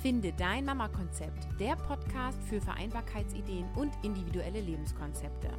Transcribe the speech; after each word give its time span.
Finde 0.00 0.32
dein 0.32 0.64
Mama-Konzept, 0.64 1.46
der 1.60 1.76
Podcast 1.76 2.42
für 2.44 2.58
Vereinbarkeitsideen 2.58 3.66
und 3.76 3.92
individuelle 4.02 4.62
Lebenskonzepte. 4.62 5.50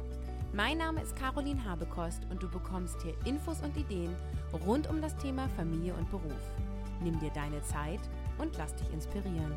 Mein 0.52 0.78
Name 0.78 1.00
ist 1.00 1.14
Caroline 1.14 1.64
Habekost 1.64 2.26
und 2.28 2.42
du 2.42 2.50
bekommst 2.50 3.00
hier 3.02 3.14
Infos 3.24 3.62
und 3.62 3.76
Ideen 3.76 4.12
rund 4.66 4.90
um 4.90 5.00
das 5.00 5.16
Thema 5.16 5.48
Familie 5.50 5.94
und 5.94 6.10
Beruf. 6.10 6.50
Nimm 7.04 7.20
dir 7.20 7.30
deine 7.30 7.62
Zeit 7.62 8.00
und 8.38 8.56
lass 8.58 8.74
dich 8.74 8.92
inspirieren. 8.92 9.54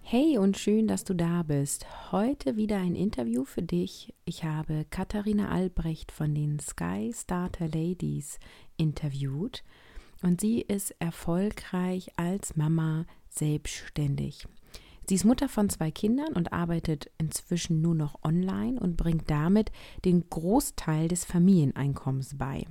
Hey 0.00 0.38
und 0.38 0.56
schön, 0.56 0.88
dass 0.88 1.04
du 1.04 1.12
da 1.12 1.42
bist. 1.42 1.84
Heute 2.10 2.56
wieder 2.56 2.78
ein 2.78 2.94
Interview 2.94 3.44
für 3.44 3.62
dich. 3.62 4.14
Ich 4.24 4.44
habe 4.44 4.86
Katharina 4.88 5.50
Albrecht 5.50 6.10
von 6.10 6.34
den 6.34 6.58
Sky 6.58 7.12
Starter 7.14 7.68
Ladies 7.68 8.38
interviewt 8.78 9.62
und 10.22 10.40
sie 10.40 10.60
ist 10.60 10.94
erfolgreich 10.98 12.10
als 12.16 12.56
Mama 12.56 13.06
selbstständig. 13.28 14.46
Sie 15.08 15.14
ist 15.14 15.24
Mutter 15.24 15.48
von 15.48 15.70
zwei 15.70 15.92
Kindern 15.92 16.32
und 16.32 16.52
arbeitet 16.52 17.10
inzwischen 17.18 17.80
nur 17.80 17.94
noch 17.94 18.24
online 18.24 18.80
und 18.80 18.96
bringt 18.96 19.30
damit 19.30 19.70
den 20.04 20.28
Großteil 20.28 21.06
des 21.06 21.24
Familieneinkommens 21.24 22.36
bei. 22.36 22.64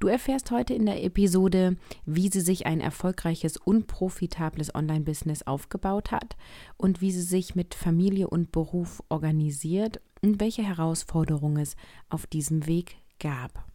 Du 0.00 0.08
erfährst 0.08 0.50
heute 0.50 0.72
in 0.72 0.86
der 0.86 1.04
Episode, 1.04 1.76
wie 2.06 2.28
sie 2.28 2.40
sich 2.40 2.66
ein 2.66 2.80
erfolgreiches 2.80 3.58
und 3.58 3.86
profitables 3.86 4.74
Online-Business 4.74 5.42
aufgebaut 5.42 6.10
hat 6.10 6.36
und 6.78 7.02
wie 7.02 7.12
sie 7.12 7.22
sich 7.22 7.54
mit 7.54 7.74
Familie 7.74 8.28
und 8.28 8.50
Beruf 8.50 9.02
organisiert 9.10 10.00
und 10.22 10.40
welche 10.40 10.62
Herausforderungen 10.62 11.58
es 11.58 11.76
auf 12.08 12.26
diesem 12.26 12.66
Weg 12.66 12.96
gab. 13.20 13.69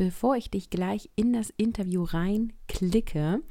Bevor 0.00 0.34
ich 0.34 0.48
dich 0.48 0.70
gleich 0.70 1.10
in 1.14 1.34
das 1.34 1.52
Interview 1.58 2.04
reinklicke, 2.04 3.42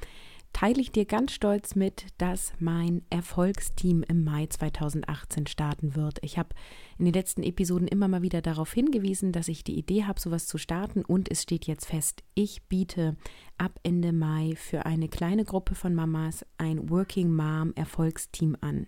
teile 0.53 0.81
ich 0.81 0.91
dir 0.91 1.05
ganz 1.05 1.31
stolz 1.31 1.75
mit, 1.75 2.07
dass 2.17 2.53
mein 2.59 3.03
Erfolgsteam 3.09 4.03
im 4.03 4.23
Mai 4.23 4.47
2018 4.47 5.47
starten 5.47 5.95
wird. 5.95 6.19
Ich 6.21 6.37
habe 6.37 6.49
in 6.97 7.05
den 7.05 7.13
letzten 7.13 7.43
Episoden 7.43 7.87
immer 7.87 8.07
mal 8.07 8.21
wieder 8.21 8.41
darauf 8.41 8.73
hingewiesen, 8.73 9.31
dass 9.31 9.47
ich 9.47 9.63
die 9.63 9.77
Idee 9.77 10.05
habe, 10.05 10.19
sowas 10.19 10.47
zu 10.47 10.57
starten 10.57 11.03
und 11.05 11.31
es 11.31 11.43
steht 11.43 11.65
jetzt 11.65 11.85
fest. 11.85 12.23
Ich 12.33 12.63
biete 12.63 13.15
ab 13.57 13.79
Ende 13.83 14.11
Mai 14.11 14.53
für 14.55 14.85
eine 14.85 15.07
kleine 15.07 15.45
Gruppe 15.45 15.75
von 15.75 15.93
Mamas 15.93 16.45
ein 16.57 16.89
Working 16.89 17.31
Mom 17.31 17.73
Erfolgsteam 17.75 18.57
an. 18.61 18.87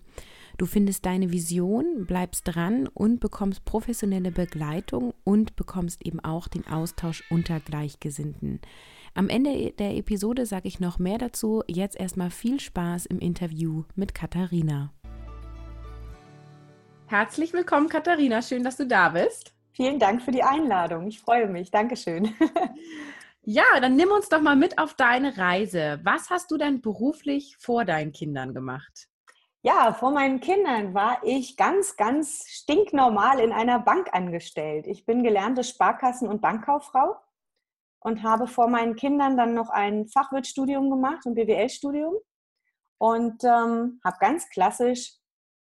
Du 0.58 0.66
findest 0.66 1.06
deine 1.06 1.32
Vision, 1.32 2.06
bleibst 2.06 2.44
dran 2.46 2.88
und 2.88 3.20
bekommst 3.20 3.66
professionelle 3.66 4.32
Begleitung 4.32 5.14
und 5.24 5.56
bekommst 5.56 6.06
eben 6.06 6.20
auch 6.20 6.48
den 6.48 6.68
Austausch 6.68 7.24
unter 7.30 7.60
Gleichgesinnten. 7.60 8.60
Am 9.14 9.28
Ende 9.28 9.72
der 9.72 9.98
Episode 9.98 10.46
sage 10.46 10.70
ich 10.70 10.80
noch 10.80 10.98
mehr 10.98 11.18
dazu. 11.18 11.64
Jetzt 11.68 12.00
erstmal 12.00 12.30
viel 12.30 12.62
Spaß 12.62 13.08
im 13.08 13.20
Interview 13.20 13.84
mit 13.94 14.16
Katharina. 14.16 14.94
Herzlich 17.08 17.52
willkommen, 17.52 17.90
Katharina. 17.90 18.42
Schön, 18.42 18.64
dass 18.64 18.78
du 18.78 18.88
da 18.88 19.10
bist. 19.10 19.54
Vielen 19.74 20.00
Dank 20.00 20.22
für 20.22 20.32
die 20.32 20.44
Einladung. 20.44 21.08
Ich 21.08 21.20
freue 21.20 21.48
mich. 21.48 21.72
Dankeschön. 21.72 22.34
Ja, 23.44 23.64
dann 23.82 23.96
nimm 23.96 24.12
uns 24.12 24.30
doch 24.30 24.40
mal 24.40 24.56
mit 24.56 24.78
auf 24.78 24.94
deine 24.94 25.36
Reise. 25.36 26.00
Was 26.04 26.30
hast 26.30 26.52
du 26.52 26.58
denn 26.58 26.80
beruflich 26.80 27.58
vor 27.58 27.86
deinen 27.86 28.12
Kindern 28.12 28.54
gemacht? 28.54 29.08
Ja, 29.64 29.94
vor 29.94 30.12
meinen 30.12 30.42
Kindern 30.42 30.94
war 30.94 31.24
ich 31.24 31.58
ganz, 31.58 31.98
ganz 31.98 32.46
stinknormal 32.48 33.40
in 33.40 33.52
einer 33.52 33.80
Bank 33.80 34.10
angestellt. 34.14 34.86
Ich 34.86 35.08
bin 35.08 35.24
gelernte 35.24 35.64
Sparkassen- 35.64 36.28
und 36.28 36.40
Bankkauffrau 36.40 37.16
und 38.02 38.24
habe 38.24 38.48
vor 38.48 38.68
meinen 38.68 38.96
Kindern 38.96 39.38
dann 39.38 39.54
noch 39.54 39.70
ein 39.70 40.08
Fachwirtstudium 40.08 40.90
gemacht, 40.90 41.26
ein 41.26 41.34
BWL-Studium 41.34 42.16
und 42.98 43.44
ähm, 43.44 44.00
habe 44.04 44.18
ganz 44.20 44.50
klassisch 44.50 45.14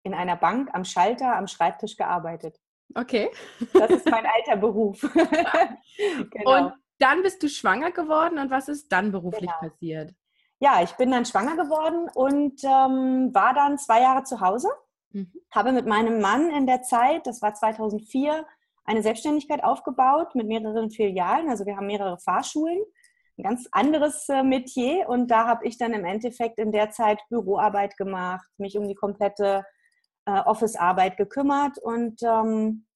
in 0.05 0.15
einer 0.15 0.37
Bank 0.37 0.71
am 0.73 0.85
Schalter, 0.85 1.37
am 1.37 1.47
Schreibtisch 1.47 1.97
gearbeitet. 1.97 2.57
Okay. 2.95 3.31
Das 3.75 3.91
ist 3.91 4.11
mein 4.11 4.25
alter 4.25 4.57
Beruf. 4.57 5.01
genau. 6.31 6.67
Und 6.67 6.73
dann 6.99 7.23
bist 7.23 7.43
du 7.43 7.49
schwanger 7.49 7.91
geworden 7.91 8.39
und 8.39 8.51
was 8.51 8.69
ist 8.69 8.91
dann 8.91 9.13
beruflich 9.13 9.51
genau. 9.51 9.59
passiert? 9.61 10.15
ja, 10.61 10.83
ich 10.83 10.93
bin 10.97 11.11
dann 11.11 11.25
schwanger 11.25 11.57
geworden 11.57 12.09
und 12.15 12.63
ähm, 12.65 13.33
war 13.35 13.55
dann 13.55 13.79
zwei 13.79 14.01
Jahre 14.01 14.25
zu 14.25 14.41
Hause. 14.41 14.69
Mhm. 15.13 15.33
Habe 15.51 15.73
mit 15.73 15.87
meinem 15.87 16.21
Mann 16.21 16.51
in 16.51 16.67
der 16.67 16.83
Zeit, 16.83 17.27
das 17.27 17.41
war 17.43 17.55
2004, 17.55 18.45
eine 18.89 19.03
Selbstständigkeit 19.03 19.63
aufgebaut 19.63 20.35
mit 20.35 20.47
mehreren 20.47 20.91
Filialen. 20.91 21.51
Also 21.51 21.67
wir 21.67 21.77
haben 21.77 21.87
mehrere 21.87 22.19
Fahrschulen, 22.19 22.83
ein 23.37 23.43
ganz 23.43 23.69
anderes 23.71 24.27
äh, 24.31 24.43
Metier. 24.43 25.09
Und 25.09 25.31
da 25.31 25.47
habe 25.47 25.67
ich 25.67 25.77
dann 25.77 25.93
im 25.93 26.07
Endeffekt 26.07 26.59
in 26.59 26.73
der 26.73 26.91
Zeit 26.91 27.21
Büroarbeit 27.29 27.99
gemacht, 27.99 28.49
mich 28.57 28.79
um 28.79 28.89
die 28.89 28.95
komplette 28.95 29.65
äh, 30.25 30.41
Office-Arbeit 30.41 31.19
gekümmert. 31.19 31.77
Und 31.79 32.23
ähm, 32.23 32.87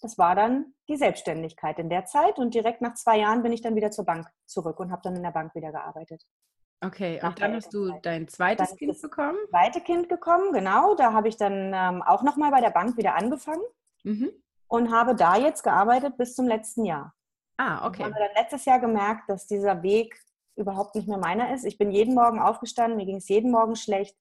das 0.00 0.16
war 0.16 0.34
dann 0.34 0.72
die 0.88 0.96
Selbstständigkeit 0.96 1.78
in 1.78 1.90
der 1.90 2.06
Zeit. 2.06 2.38
Und 2.38 2.54
direkt 2.54 2.80
nach 2.80 2.94
zwei 2.94 3.18
Jahren 3.18 3.42
bin 3.42 3.52
ich 3.52 3.60
dann 3.60 3.76
wieder 3.76 3.90
zur 3.90 4.06
Bank 4.06 4.26
zurück 4.46 4.80
und 4.80 4.90
habe 4.90 5.02
dann 5.04 5.16
in 5.16 5.22
der 5.22 5.32
Bank 5.32 5.54
wieder 5.54 5.70
gearbeitet. 5.70 6.24
Okay, 6.82 7.20
und 7.22 7.38
dann 7.42 7.56
hast 7.56 7.74
du 7.74 7.92
dein 8.00 8.26
zweites 8.26 8.74
Kind 8.74 8.98
bekommen? 9.02 9.36
Zweite 9.50 9.82
Kind 9.82 10.08
gekommen, 10.08 10.54
genau. 10.54 10.94
Da 10.94 11.12
habe 11.12 11.28
ich 11.28 11.36
dann 11.36 11.74
ähm, 11.74 12.00
auch 12.00 12.22
nochmal 12.22 12.50
bei 12.50 12.62
der 12.62 12.70
Bank 12.70 12.96
wieder 12.96 13.16
angefangen 13.16 13.60
mhm. 14.02 14.30
Und 14.70 14.92
habe 14.92 15.14
da 15.14 15.36
jetzt 15.36 15.62
gearbeitet 15.62 16.16
bis 16.16 16.34
zum 16.34 16.46
letzten 16.46 16.84
Jahr. 16.84 17.12
Ah, 17.58 17.86
okay. 17.86 17.98
Ich 17.98 18.04
habe 18.04 18.14
dann 18.14 18.42
letztes 18.42 18.64
Jahr 18.64 18.78
gemerkt, 18.78 19.28
dass 19.28 19.46
dieser 19.46 19.82
Weg 19.82 20.18
überhaupt 20.56 20.94
nicht 20.94 21.08
mehr 21.08 21.18
meiner 21.18 21.52
ist. 21.52 21.64
Ich 21.64 21.76
bin 21.76 21.90
jeden 21.90 22.14
Morgen 22.14 22.38
aufgestanden, 22.38 22.96
mir 22.96 23.06
ging 23.06 23.16
es 23.16 23.28
jeden 23.28 23.50
Morgen 23.50 23.76
schlecht. 23.76 24.16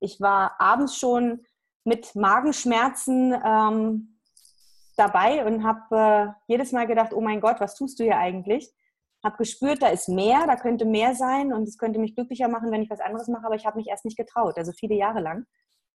Ich 0.00 0.20
war 0.20 0.60
abends 0.60 0.98
schon 0.98 1.46
mit 1.84 2.14
Magenschmerzen 2.14 3.34
ähm, 3.44 4.18
dabei 4.96 5.46
und 5.46 5.64
habe 5.64 5.96
äh, 5.96 6.32
jedes 6.46 6.72
Mal 6.72 6.86
gedacht, 6.86 7.12
oh 7.14 7.20
mein 7.20 7.40
Gott, 7.40 7.60
was 7.60 7.74
tust 7.74 7.98
du 7.98 8.04
hier 8.04 8.18
eigentlich? 8.18 8.74
habe 9.24 9.38
gespürt, 9.38 9.80
da 9.80 9.88
ist 9.88 10.08
mehr, 10.08 10.46
da 10.46 10.54
könnte 10.54 10.84
mehr 10.84 11.14
sein 11.14 11.52
und 11.54 11.66
es 11.66 11.78
könnte 11.78 11.98
mich 11.98 12.14
glücklicher 12.14 12.46
machen, 12.48 12.70
wenn 12.70 12.82
ich 12.82 12.90
was 12.90 13.00
anderes 13.00 13.26
mache, 13.28 13.46
aber 13.46 13.54
ich 13.54 13.64
habe 13.64 13.78
mich 13.78 13.88
erst 13.88 14.04
nicht 14.04 14.18
getraut. 14.18 14.58
Also 14.58 14.72
viele 14.72 14.96
Jahre 14.96 15.20
lang 15.20 15.46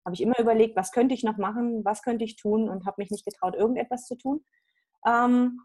habe 0.07 0.15
ich 0.15 0.21
immer 0.21 0.39
überlegt, 0.39 0.77
was 0.77 0.93
könnte 0.93 1.13
ich 1.13 1.23
noch 1.23 1.35
machen, 1.35 1.83
was 1.83 2.01
könnte 2.01 2.23
ich 2.23 2.37
tun 2.37 2.69
und 2.69 2.85
habe 2.85 3.01
mich 3.01 3.11
nicht 3.11 3.25
getraut, 3.25 3.55
irgendetwas 3.55 4.05
zu 4.05 4.15
tun. 4.15 4.45
Ähm, 5.05 5.59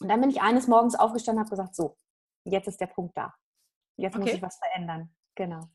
und 0.00 0.08
dann 0.08 0.20
bin 0.20 0.28
ich 0.28 0.42
eines 0.42 0.66
Morgens 0.66 0.96
aufgestanden 0.96 1.38
und 1.38 1.46
habe 1.46 1.56
gesagt, 1.56 1.76
so, 1.76 1.96
jetzt 2.42 2.66
ist 2.66 2.80
der 2.80 2.88
Punkt 2.88 3.16
da. 3.16 3.32
Jetzt 3.96 4.16
okay. 4.16 4.24
muss 4.24 4.34
ich 4.34 4.42
was 4.42 4.58
verändern. 4.58 5.14
Genau. 5.36 5.68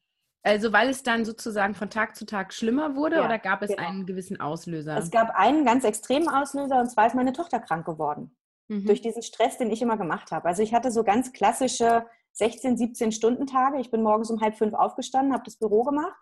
Also 0.43 0.73
weil 0.73 0.89
es 0.89 1.03
dann 1.03 1.23
sozusagen 1.23 1.73
von 1.73 1.89
Tag 1.89 2.17
zu 2.17 2.25
Tag 2.25 2.51
schlimmer 2.53 2.97
wurde 2.97 3.17
ja, 3.17 3.25
oder 3.25 3.39
gab 3.39 3.61
es 3.61 3.69
genau. 3.69 3.87
einen 3.87 4.05
gewissen 4.05 4.41
Auslöser? 4.41 4.97
Es 4.97 5.09
gab 5.09 5.33
einen 5.35 5.63
ganz 5.63 5.85
extremen 5.85 6.27
Auslöser 6.27 6.81
und 6.81 6.89
zwar 6.89 7.07
ist 7.07 7.15
meine 7.15 7.31
Tochter 7.31 7.61
krank 7.61 7.85
geworden 7.85 8.35
mhm. 8.67 8.85
durch 8.87 9.01
diesen 9.01 9.21
Stress, 9.21 9.57
den 9.57 9.71
ich 9.71 9.81
immer 9.81 9.97
gemacht 9.97 10.31
habe. 10.31 10.49
Also 10.49 10.63
ich 10.63 10.73
hatte 10.73 10.91
so 10.91 11.03
ganz 11.03 11.31
klassische 11.31 12.05
16, 12.33 12.77
17 12.77 13.11
Stunden 13.11 13.45
Tage. 13.45 13.79
Ich 13.79 13.91
bin 13.91 14.01
morgens 14.01 14.31
um 14.31 14.41
halb 14.41 14.57
fünf 14.57 14.73
aufgestanden, 14.73 15.33
habe 15.33 15.43
das 15.45 15.57
Büro 15.57 15.83
gemacht, 15.83 16.19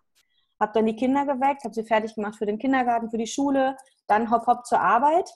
habe 0.59 0.71
dann 0.73 0.85
die 0.85 0.95
Kinder 0.95 1.25
geweckt, 1.25 1.63
habe 1.63 1.73
sie 1.73 1.83
fertig 1.83 2.15
gemacht 2.15 2.35
für 2.35 2.45
den 2.45 2.59
Kindergarten, 2.59 3.09
für 3.09 3.17
die 3.17 3.27
Schule, 3.27 3.77
dann 4.07 4.31
hopp 4.31 4.47
hopp 4.47 4.65
zur 4.65 4.79
Arbeit. 4.79 5.29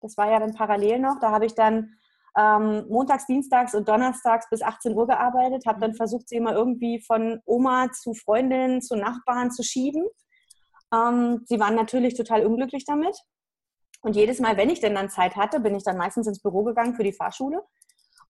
Das 0.00 0.16
war 0.16 0.30
ja 0.30 0.38
dann 0.38 0.54
parallel 0.54 0.98
noch. 0.98 1.18
Da 1.20 1.30
habe 1.30 1.46
ich 1.46 1.54
dann 1.54 1.96
ähm, 2.36 2.84
montags, 2.88 3.26
dienstags 3.26 3.74
und 3.74 3.88
donnerstags 3.88 4.48
bis 4.50 4.62
18 4.62 4.94
Uhr 4.94 5.06
gearbeitet, 5.06 5.64
habe 5.66 5.80
dann 5.80 5.92
mhm. 5.92 5.96
versucht, 5.96 6.28
sie 6.28 6.36
immer 6.36 6.52
irgendwie 6.52 7.00
von 7.00 7.40
Oma 7.46 7.90
zu 7.92 8.12
Freundinnen, 8.14 8.82
zu 8.82 8.96
Nachbarn 8.96 9.50
zu 9.50 9.62
schieben. 9.62 10.04
Ähm, 10.92 11.42
sie 11.46 11.58
waren 11.58 11.74
natürlich 11.74 12.14
total 12.14 12.44
unglücklich 12.44 12.84
damit. 12.84 13.16
Und 14.02 14.14
jedes 14.14 14.38
Mal, 14.38 14.56
wenn 14.56 14.70
ich 14.70 14.80
denn 14.80 14.94
dann 14.94 15.08
Zeit 15.08 15.36
hatte, 15.36 15.60
bin 15.60 15.74
ich 15.74 15.82
dann 15.82 15.96
meistens 15.96 16.26
ins 16.26 16.42
Büro 16.42 16.62
gegangen 16.62 16.94
für 16.94 17.02
die 17.02 17.14
Fahrschule 17.14 17.62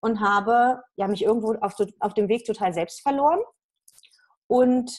und 0.01 0.21
habe 0.21 0.83
ja, 0.97 1.09
mich 1.09 1.25
irgendwo 1.25 1.55
auf, 1.55 1.75
auf 1.99 2.15
dem 2.15 2.29
Weg 2.29 2.45
total 2.45 2.73
selbst 2.73 3.03
verloren. 3.03 3.41
Und 4.47 4.97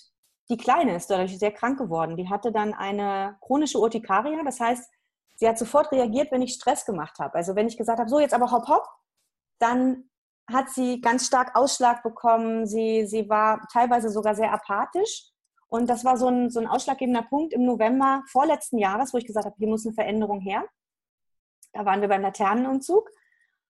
die 0.49 0.57
Kleine 0.57 0.95
ist 0.95 1.09
dadurch 1.09 1.37
sehr 1.37 1.51
krank 1.51 1.77
geworden. 1.77 2.15
Die 2.15 2.29
hatte 2.29 2.51
dann 2.51 2.73
eine 2.73 3.37
chronische 3.41 3.79
Urtikaria. 3.79 4.43
Das 4.43 4.59
heißt, 4.59 4.89
sie 5.35 5.47
hat 5.47 5.59
sofort 5.59 5.91
reagiert, 5.91 6.31
wenn 6.31 6.41
ich 6.41 6.53
Stress 6.53 6.85
gemacht 6.85 7.19
habe. 7.19 7.35
Also 7.35 7.55
wenn 7.55 7.67
ich 7.67 7.77
gesagt 7.77 7.99
habe, 7.99 8.09
so 8.09 8.19
jetzt 8.19 8.33
aber 8.33 8.51
hopp, 8.51 8.67
hopp, 8.67 8.87
dann 9.59 10.09
hat 10.49 10.69
sie 10.69 11.01
ganz 11.01 11.27
stark 11.27 11.55
Ausschlag 11.55 12.03
bekommen. 12.03 12.65
Sie, 12.65 13.05
sie 13.05 13.29
war 13.29 13.67
teilweise 13.71 14.09
sogar 14.09 14.35
sehr 14.35 14.53
apathisch. 14.53 15.29
Und 15.67 15.89
das 15.89 16.05
war 16.05 16.17
so 16.17 16.27
ein, 16.27 16.49
so 16.49 16.61
ein 16.61 16.67
ausschlaggebender 16.67 17.23
Punkt 17.23 17.53
im 17.53 17.65
November 17.65 18.23
vorletzten 18.31 18.77
Jahres, 18.77 19.13
wo 19.13 19.17
ich 19.17 19.25
gesagt 19.25 19.45
habe, 19.45 19.55
hier 19.57 19.67
muss 19.67 19.85
eine 19.85 19.93
Veränderung 19.93 20.39
her. 20.39 20.63
Da 21.73 21.83
waren 21.83 21.99
wir 21.99 22.07
beim 22.07 22.21
Laternenumzug. 22.21 23.09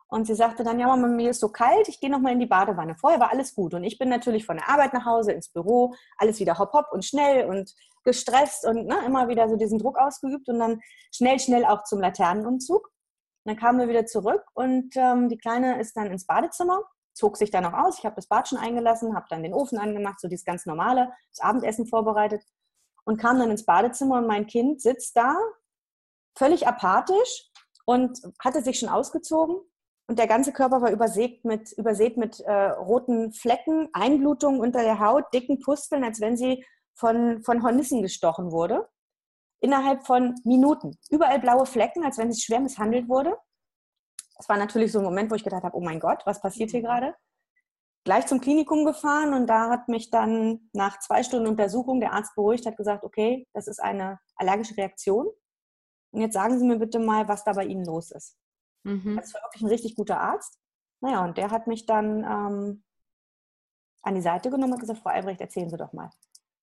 Und 0.09 0.25
sie 0.25 0.35
sagte 0.35 0.63
dann, 0.63 0.79
ja, 0.79 0.87
Mama, 0.87 1.07
mir 1.07 1.31
ist 1.31 1.41
so 1.41 1.49
kalt, 1.49 1.89
ich 1.89 1.99
gehe 1.99 2.09
nochmal 2.09 2.33
in 2.33 2.39
die 2.39 2.45
Badewanne. 2.45 2.95
Vorher 2.95 3.19
war 3.19 3.31
alles 3.31 3.53
gut. 3.53 3.73
Und 3.73 3.83
ich 3.83 3.97
bin 3.97 4.07
natürlich 4.07 4.45
von 4.45 4.57
der 4.57 4.69
Arbeit 4.69 4.93
nach 4.93 5.05
Hause 5.05 5.33
ins 5.33 5.49
Büro, 5.49 5.93
alles 6.17 6.39
wieder 6.39 6.57
hopp, 6.57 6.71
hopp 6.73 6.87
und 6.91 7.03
schnell 7.03 7.45
und 7.49 7.73
gestresst 8.05 8.65
und 8.65 8.85
ne, 8.85 8.97
immer 9.05 9.27
wieder 9.27 9.49
so 9.49 9.57
diesen 9.57 9.79
Druck 9.79 9.97
ausgeübt 9.97 10.47
und 10.47 10.59
dann 10.59 10.79
schnell, 11.13 11.39
schnell 11.39 11.65
auch 11.65 11.83
zum 11.83 11.99
Laternenumzug. 11.99 12.85
Und 12.85 13.51
dann 13.51 13.57
kamen 13.57 13.79
wir 13.79 13.89
wieder 13.89 14.05
zurück 14.05 14.43
und 14.53 14.95
ähm, 14.95 15.27
die 15.27 15.37
Kleine 15.37 15.79
ist 15.79 15.97
dann 15.97 16.07
ins 16.07 16.25
Badezimmer 16.25 16.83
zog 17.17 17.35
sich 17.35 17.49
dann 17.49 17.65
auch 17.65 17.73
aus. 17.73 17.97
Ich 17.97 18.05
habe 18.05 18.15
das 18.15 18.27
Bad 18.27 18.47
schon 18.47 18.59
eingelassen, 18.59 19.15
habe 19.15 19.25
dann 19.29 19.41
den 19.41 19.53
Ofen 19.53 19.79
angemacht, 19.79 20.19
so 20.19 20.27
dieses 20.27 20.45
ganz 20.45 20.65
normale, 20.65 21.11
das 21.31 21.39
Abendessen 21.39 21.87
vorbereitet 21.87 22.43
und 23.05 23.17
kam 23.17 23.39
dann 23.39 23.49
ins 23.49 23.65
Badezimmer 23.65 24.19
und 24.19 24.27
mein 24.27 24.45
Kind 24.45 24.81
sitzt 24.81 25.17
da, 25.17 25.35
völlig 26.37 26.67
apathisch 26.67 27.49
und 27.85 28.19
hatte 28.39 28.61
sich 28.61 28.77
schon 28.79 28.89
ausgezogen 28.89 29.57
und 30.07 30.19
der 30.19 30.27
ganze 30.27 30.53
Körper 30.53 30.81
war 30.81 30.91
übersät 30.91 31.43
mit, 31.43 31.73
übersät 31.73 32.15
mit 32.15 32.39
äh, 32.39 32.69
roten 32.69 33.33
Flecken, 33.33 33.89
Einblutungen 33.91 34.61
unter 34.61 34.81
der 34.81 34.99
Haut, 34.99 35.25
dicken 35.33 35.59
Pusteln, 35.59 36.03
als 36.03 36.21
wenn 36.21 36.37
sie 36.37 36.65
von, 36.95 37.43
von 37.43 37.61
Hornissen 37.61 38.01
gestochen 38.01 38.51
wurde. 38.51 38.87
Innerhalb 39.59 40.05
von 40.05 40.35
Minuten. 40.45 40.97
Überall 41.09 41.39
blaue 41.39 41.65
Flecken, 41.65 42.05
als 42.05 42.17
wenn 42.17 42.31
sie 42.31 42.41
schwer 42.41 42.61
misshandelt 42.61 43.09
wurde. 43.09 43.37
Das 44.37 44.47
war 44.47 44.55
natürlich 44.55 44.91
so 44.91 44.99
ein 44.99 45.05
Moment, 45.05 45.29
wo 45.29 45.35
ich 45.35 45.43
gedacht 45.43 45.63
habe, 45.63 45.75
oh 45.75 45.81
mein 45.81 45.99
Gott, 45.99 46.21
was 46.25 46.39
passiert 46.39 46.71
hier 46.71 46.79
mhm. 46.81 46.85
gerade? 46.85 47.15
Gleich 48.05 48.27
zum 48.27 48.39
Klinikum 48.39 48.85
gefahren 48.85 49.33
und 49.33 49.47
da 49.47 49.69
hat 49.69 49.89
mich 49.89 50.09
dann 50.09 50.69
nach 50.71 50.99
zwei 50.99 51.23
Stunden 51.23 51.47
Untersuchung 51.47 51.99
der 51.99 52.13
Arzt 52.13 52.33
beruhigt, 52.35 52.65
hat 52.65 52.77
gesagt, 52.77 53.03
okay, 53.03 53.45
das 53.51 53.67
ist 53.67 53.81
eine 53.81 54.19
allergische 54.37 54.77
Reaktion. 54.77 55.27
Und 56.11 56.21
jetzt 56.21 56.33
sagen 56.33 56.57
Sie 56.57 56.65
mir 56.65 56.77
bitte 56.77 56.99
mal, 56.99 57.27
was 57.27 57.43
da 57.43 57.51
bei 57.51 57.65
Ihnen 57.65 57.83
los 57.83 58.11
ist. 58.11 58.37
Mhm. 58.87 59.17
Das 59.17 59.33
war 59.33 59.41
wirklich 59.43 59.61
ein 59.61 59.69
richtig 59.69 59.95
guter 59.95 60.19
Arzt. 60.19 60.59
Naja, 61.01 61.23
und 61.23 61.37
der 61.37 61.51
hat 61.51 61.67
mich 61.67 61.85
dann 61.85 62.23
ähm, 62.23 62.83
an 64.01 64.15
die 64.15 64.21
Seite 64.21 64.49
genommen 64.49 64.73
und 64.73 64.79
gesagt, 64.79 64.99
Frau 64.99 65.09
Albrecht, 65.09 65.41
erzählen 65.41 65.69
Sie 65.69 65.77
doch 65.77 65.93
mal. 65.93 66.09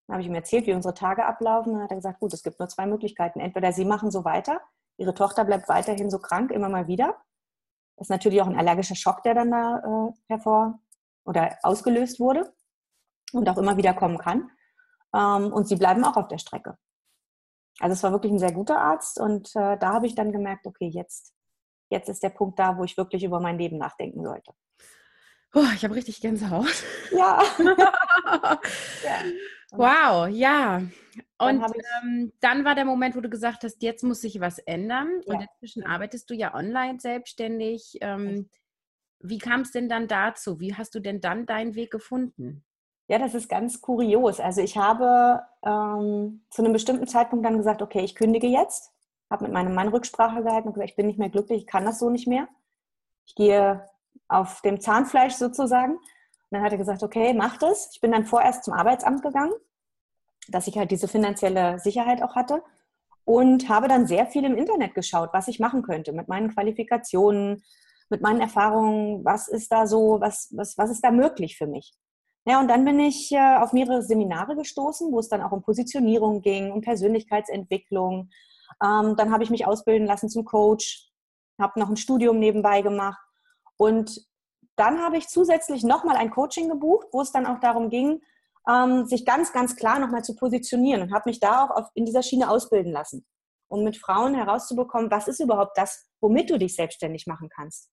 Dann 0.06 0.15
habe 0.15 0.23
ich 0.23 0.29
ihm 0.29 0.35
erzählt, 0.35 0.67
wie 0.67 0.75
unsere 0.75 0.94
Tage 0.94 1.25
ablaufen. 1.25 1.75
Dann 1.75 1.82
hat 1.82 1.91
er 1.91 1.97
gesagt, 1.97 2.21
gut, 2.21 2.32
es 2.32 2.43
gibt 2.43 2.59
nur 2.59 2.69
zwei 2.69 2.87
Möglichkeiten. 2.87 3.41
Entweder 3.41 3.73
Sie 3.73 3.85
machen 3.85 4.11
so 4.11 4.25
weiter, 4.25 4.61
Ihre 4.97 5.15
Tochter 5.15 5.44
bleibt 5.44 5.69
weiterhin 5.69 6.11
so 6.11 6.19
krank, 6.19 6.50
immer 6.50 6.69
mal 6.69 6.87
wieder. 6.87 7.17
Das 7.97 8.06
ist 8.06 8.11
natürlich 8.11 8.41
auch 8.43 8.47
ein 8.47 8.59
allergischer 8.59 8.94
Schock, 8.94 9.23
der 9.23 9.35
dann 9.35 9.50
da 9.50 9.79
äh, 9.79 10.12
hervor 10.29 10.81
oder 11.25 11.59
ausgelöst 11.62 12.20
wurde 12.20 12.53
und 13.32 13.49
auch 13.49 13.59
immer 13.59 13.77
wieder 13.77 13.94
kommen 13.94 14.19
kann. 14.19 14.50
Ähm, 15.15 15.53
und 15.53 15.69
Sie 15.69 15.77
bleiben 15.77 16.05
auch 16.05 16.17
auf 16.17 16.29
der 16.29 16.38
Strecke. 16.38 16.77
Also 17.81 17.93
es 17.94 18.03
war 18.03 18.12
wirklich 18.12 18.32
ein 18.32 18.38
sehr 18.38 18.53
guter 18.53 18.79
Arzt 18.79 19.19
und 19.19 19.49
äh, 19.56 19.77
da 19.79 19.93
habe 19.94 20.06
ich 20.06 20.15
dann 20.15 20.32
gemerkt, 20.32 20.67
okay, 20.67 20.87
jetzt, 20.87 21.35
jetzt 21.94 22.08
ist 22.08 22.23
der 22.23 22.29
Punkt 22.31 22.58
da, 22.58 22.76
wo 22.76 22.85
ich 22.85 22.96
wirklich 22.96 23.25
über 23.25 23.41
mein 23.41 23.58
Leben 23.58 23.79
nachdenken 23.79 24.23
sollte. 24.23 24.52
Oh, 25.55 25.64
ich 25.75 25.85
habe 25.85 25.94
richtig 25.94 26.20
Gänsehaut. 26.20 26.85
Ja. 27.12 27.41
ja. 29.05 29.19
Wow, 29.70 30.29
ja. 30.29 30.82
Und 31.38 31.61
dann, 31.61 31.73
ähm, 32.02 32.32
dann, 32.41 32.64
war 32.64 32.75
der 32.75 32.85
Moment, 32.85 33.14
wo 33.14 33.20
du 33.20 33.31
gesagt 33.31 33.62
hast, 33.62 33.82
jetzt 33.82 34.02
muss 34.02 34.20
sich 34.20 34.41
was 34.41 34.58
ändern. 34.58 35.08
Ja. 35.26 35.35
Und 35.35 35.43
inzwischen 35.43 35.87
arbeitest 35.87 36.29
du 36.29 36.35
ja 36.35 36.55
online 36.55 36.99
selbstständig. 36.99 37.99
Ähm, 38.00 38.49
wie 39.20 39.38
kam 39.38 39.61
es 39.61 39.70
denn 39.70 39.88
dann 39.88 40.08
dazu? 40.08 40.58
Wie 40.58 40.75
hast 40.75 40.94
du 40.94 41.00
denn 41.00 41.20
dann 41.20 41.46
deinen 41.46 41.76
Weg 41.76 41.91
gefunden? 41.91 42.64
Ja, 43.06 43.19
das 43.19 43.35
ist 43.35 43.49
ganz 43.49 43.81
kurios. 43.81 44.41
Also 44.41 44.61
ich 44.61 44.76
habe 44.76 45.43
ähm, 45.64 46.44
zu 46.50 46.62
einem 46.62 46.73
bestimmten 46.73 47.06
Zeitpunkt 47.06 47.44
dann 47.44 47.58
gesagt, 47.58 47.82
okay, 47.82 48.00
ich 48.00 48.14
kündige 48.14 48.46
jetzt. 48.46 48.94
Habe 49.31 49.44
mit 49.44 49.53
meinem 49.53 49.75
Mann 49.75 49.88
Rücksprache 49.88 50.43
gehalten 50.43 50.69
und 50.69 50.75
gesagt, 50.75 50.91
ich 50.91 50.97
bin 50.97 51.06
nicht 51.06 51.19
mehr 51.19 51.31
glücklich, 51.31 51.62
ich 51.62 51.67
kann 51.67 51.85
das 51.85 51.99
so 51.99 52.11
nicht 52.11 52.29
mehr. 52.29 52.49
Ich 53.26 53.35
gehe 53.35 53.88
auf 54.29 54.61
dem 54.61 54.81
Zahnfleisch 54.81 55.35
sozusagen. 55.35 55.94
Und 55.94 56.03
dann 56.50 56.62
hat 56.62 56.73
er 56.73 56.79
gesagt, 56.79 57.03
okay, 57.03 57.35
mach 57.35 57.56
das. 57.59 57.91
Ich 57.93 58.00
bin 58.00 58.12
dann 58.12 58.26
vorerst 58.26 58.65
zum 58.65 58.75
Arbeitsamt 58.75 59.23
gegangen, 59.23 59.53
dass 60.49 60.67
ich 60.67 60.79
halt 60.79 60.91
diese 60.91 61.09
finanzielle 61.09 61.79
Sicherheit 61.79 62.23
auch 62.23 62.35
hatte 62.35 62.62
und 63.25 63.69
habe 63.69 63.88
dann 63.88 64.06
sehr 64.06 64.26
viel 64.26 64.44
im 64.44 64.56
Internet 64.56 64.94
geschaut, 64.94 65.31
was 65.32 65.49
ich 65.49 65.59
machen 65.59 65.82
könnte 65.82 66.12
mit 66.12 66.29
meinen 66.29 66.53
Qualifikationen, 66.53 67.62
mit 68.11 68.20
meinen 68.20 68.41
Erfahrungen, 68.41 69.25
was 69.25 69.49
ist 69.49 69.73
da 69.73 69.87
so, 69.87 70.20
was, 70.20 70.53
was, 70.55 70.77
was 70.77 70.91
ist 70.91 71.03
da 71.03 71.11
möglich 71.11 71.56
für 71.56 71.67
mich. 71.67 71.94
Ja, 72.47 72.61
und 72.61 72.69
dann 72.69 72.85
bin 72.85 73.00
ich 73.00 73.32
äh, 73.32 73.56
auf 73.56 73.73
mehrere 73.73 74.03
Seminare 74.03 74.55
gestoßen, 74.55 75.11
wo 75.11 75.19
es 75.19 75.31
dann 75.31 75.43
auch 75.43 75.53
um 75.53 75.62
Positionierung 75.62 76.43
ging, 76.43 76.73
um 76.73 76.82
Persönlichkeitsentwicklung. 76.82 78.29
Ähm, 78.82 79.17
dann 79.17 79.32
habe 79.32 79.44
ich 79.44 79.50
mich 79.50 79.67
ausbilden 79.67 80.06
lassen 80.06 80.29
zum 80.29 80.44
Coach, 80.44 81.11
habe 81.61 81.79
noch 81.79 81.88
ein 81.88 81.97
Studium 81.97 82.38
nebenbei 82.38 82.82
gemacht 82.82 83.21
und 83.76 84.26
dann 84.76 85.00
habe 85.00 85.17
ich 85.17 85.29
zusätzlich 85.29 85.85
nochmal 85.85 86.17
ein 86.17 86.31
Coaching 86.31 86.69
gebucht, 86.69 87.06
wo 87.12 87.21
es 87.21 87.32
dann 87.32 87.47
auch 87.47 87.61
darum 87.61 87.91
ging, 87.91 88.21
ähm, 88.69 89.06
sich 89.06 89.25
ganz, 89.25 89.53
ganz 89.53 89.76
klar 89.76 89.99
nochmal 89.99 90.25
zu 90.25 90.35
positionieren 90.35 91.03
und 91.03 91.15
habe 91.15 91.29
mich 91.29 91.41
da 91.41 91.65
auch 91.65 91.71
auf, 91.71 91.88
in 91.94 92.06
dieser 92.06 92.23
Schiene 92.23 92.50
ausbilden 92.50 92.93
lassen, 92.93 93.25
um 93.69 93.85
mit 93.85 93.97
Frauen 93.97 94.35
herauszubekommen, 94.35 95.11
was 95.11 95.29
ist 95.29 95.41
überhaupt 95.41 95.77
das, 95.77 96.06
womit 96.20 96.50
du 96.50 96.59
dich 96.59 96.75
selbstständig 96.75 97.27
machen 97.27 97.49
kannst. 97.55 97.91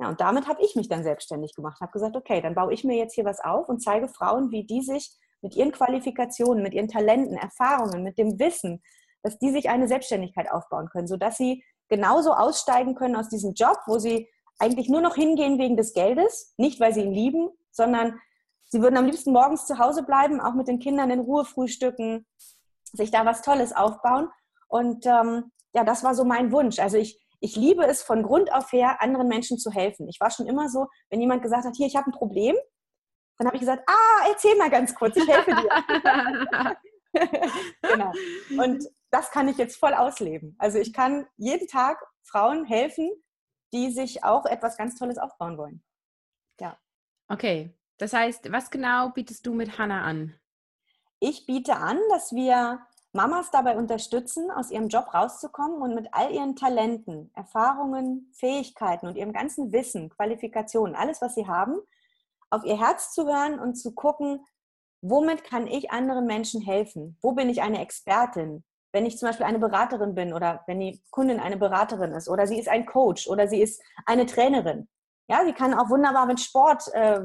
Ja, 0.00 0.08
und 0.08 0.20
damit 0.20 0.48
habe 0.48 0.62
ich 0.62 0.74
mich 0.74 0.88
dann 0.88 1.04
selbstständig 1.04 1.54
gemacht, 1.54 1.80
habe 1.80 1.92
gesagt, 1.92 2.16
okay, 2.16 2.40
dann 2.40 2.54
baue 2.54 2.72
ich 2.72 2.82
mir 2.82 2.96
jetzt 2.96 3.14
hier 3.14 3.24
was 3.24 3.40
auf 3.40 3.68
und 3.68 3.80
zeige 3.80 4.08
Frauen, 4.08 4.50
wie 4.50 4.64
die 4.64 4.82
sich 4.82 5.12
mit 5.42 5.54
ihren 5.54 5.72
Qualifikationen, 5.72 6.62
mit 6.62 6.72
ihren 6.72 6.88
Talenten, 6.88 7.36
Erfahrungen, 7.36 8.02
mit 8.02 8.18
dem 8.18 8.38
Wissen, 8.38 8.82
dass 9.22 9.38
die 9.38 9.50
sich 9.50 9.68
eine 9.68 9.88
Selbstständigkeit 9.88 10.50
aufbauen 10.50 10.88
können, 10.90 11.06
sodass 11.06 11.36
sie 11.36 11.64
genauso 11.88 12.32
aussteigen 12.32 12.94
können 12.94 13.16
aus 13.16 13.28
diesem 13.28 13.54
Job, 13.54 13.78
wo 13.86 13.98
sie 13.98 14.28
eigentlich 14.58 14.88
nur 14.88 15.00
noch 15.00 15.14
hingehen 15.14 15.58
wegen 15.58 15.76
des 15.76 15.92
Geldes, 15.92 16.54
nicht 16.56 16.80
weil 16.80 16.94
sie 16.94 17.02
ihn 17.02 17.12
lieben, 17.12 17.50
sondern 17.70 18.18
sie 18.64 18.80
würden 18.80 18.96
am 18.96 19.06
liebsten 19.06 19.32
morgens 19.32 19.66
zu 19.66 19.78
Hause 19.78 20.02
bleiben, 20.02 20.40
auch 20.40 20.54
mit 20.54 20.68
den 20.68 20.78
Kindern 20.78 21.10
in 21.10 21.20
Ruhe 21.20 21.44
frühstücken, 21.44 22.26
sich 22.92 23.10
da 23.10 23.24
was 23.24 23.42
Tolles 23.42 23.74
aufbauen. 23.74 24.28
Und 24.68 25.06
ähm, 25.06 25.50
ja, 25.74 25.84
das 25.84 26.04
war 26.04 26.14
so 26.14 26.24
mein 26.24 26.52
Wunsch. 26.52 26.78
Also 26.78 26.96
ich, 26.96 27.20
ich 27.40 27.56
liebe 27.56 27.84
es 27.84 28.02
von 28.02 28.22
Grund 28.22 28.52
auf 28.52 28.72
her, 28.72 29.02
anderen 29.02 29.28
Menschen 29.28 29.58
zu 29.58 29.70
helfen. 29.70 30.08
Ich 30.08 30.20
war 30.20 30.30
schon 30.30 30.46
immer 30.46 30.68
so, 30.68 30.86
wenn 31.10 31.20
jemand 31.20 31.42
gesagt 31.42 31.64
hat, 31.64 31.76
hier, 31.76 31.86
ich 31.86 31.96
habe 31.96 32.10
ein 32.10 32.12
Problem, 32.12 32.56
dann 33.38 33.46
habe 33.46 33.56
ich 33.56 33.60
gesagt, 33.60 33.82
ah, 33.86 34.28
erzähl 34.28 34.56
mal 34.56 34.70
ganz 34.70 34.94
kurz, 34.94 35.16
ich 35.16 35.26
helfe 35.26 35.50
dir. 35.50 36.76
genau. 37.82 38.12
Und 38.62 38.88
das 39.12 39.30
kann 39.30 39.46
ich 39.46 39.58
jetzt 39.58 39.76
voll 39.76 39.94
ausleben. 39.94 40.56
Also 40.58 40.78
ich 40.78 40.92
kann 40.92 41.26
jeden 41.36 41.68
Tag 41.68 42.02
Frauen 42.22 42.64
helfen, 42.64 43.10
die 43.72 43.92
sich 43.92 44.24
auch 44.24 44.46
etwas 44.46 44.76
ganz 44.76 44.96
Tolles 44.96 45.18
aufbauen 45.18 45.58
wollen. 45.58 45.84
Ja. 46.58 46.76
Okay. 47.28 47.76
Das 47.98 48.12
heißt, 48.12 48.50
was 48.50 48.70
genau 48.70 49.10
bietest 49.10 49.46
du 49.46 49.54
mit 49.54 49.78
Hanna 49.78 50.02
an? 50.02 50.34
Ich 51.20 51.46
biete 51.46 51.76
an, 51.76 52.00
dass 52.10 52.32
wir 52.32 52.80
Mamas 53.12 53.50
dabei 53.50 53.76
unterstützen, 53.76 54.50
aus 54.50 54.70
ihrem 54.70 54.88
Job 54.88 55.12
rauszukommen 55.12 55.82
und 55.82 55.94
mit 55.94 56.08
all 56.12 56.32
ihren 56.32 56.56
Talenten, 56.56 57.30
Erfahrungen, 57.34 58.32
Fähigkeiten 58.32 59.06
und 59.06 59.16
ihrem 59.16 59.32
ganzen 59.32 59.70
Wissen, 59.70 60.08
Qualifikationen, 60.08 60.96
alles, 60.96 61.20
was 61.20 61.34
sie 61.34 61.46
haben, 61.46 61.78
auf 62.50 62.64
ihr 62.64 62.78
Herz 62.78 63.12
zu 63.12 63.26
hören 63.26 63.60
und 63.60 63.74
zu 63.74 63.92
gucken, 63.92 64.44
womit 65.02 65.44
kann 65.44 65.66
ich 65.66 65.90
anderen 65.90 66.26
Menschen 66.26 66.62
helfen? 66.62 67.18
Wo 67.20 67.32
bin 67.32 67.50
ich 67.50 67.60
eine 67.60 67.82
Expertin? 67.82 68.64
Wenn 68.92 69.06
ich 69.06 69.18
zum 69.18 69.28
Beispiel 69.28 69.46
eine 69.46 69.58
Beraterin 69.58 70.14
bin 70.14 70.32
oder 70.32 70.62
wenn 70.66 70.80
die 70.80 71.02
Kundin 71.10 71.40
eine 71.40 71.56
Beraterin 71.56 72.12
ist 72.12 72.28
oder 72.28 72.46
sie 72.46 72.58
ist 72.58 72.68
ein 72.68 72.86
Coach 72.86 73.26
oder 73.26 73.48
sie 73.48 73.60
ist 73.60 73.82
eine 74.06 74.26
Trainerin. 74.26 74.88
Ja, 75.28 75.44
sie 75.44 75.52
kann 75.52 75.72
auch 75.72 75.88
wunderbar 75.88 76.26
mit 76.26 76.40
Sport 76.40 76.88
äh, 76.92 77.20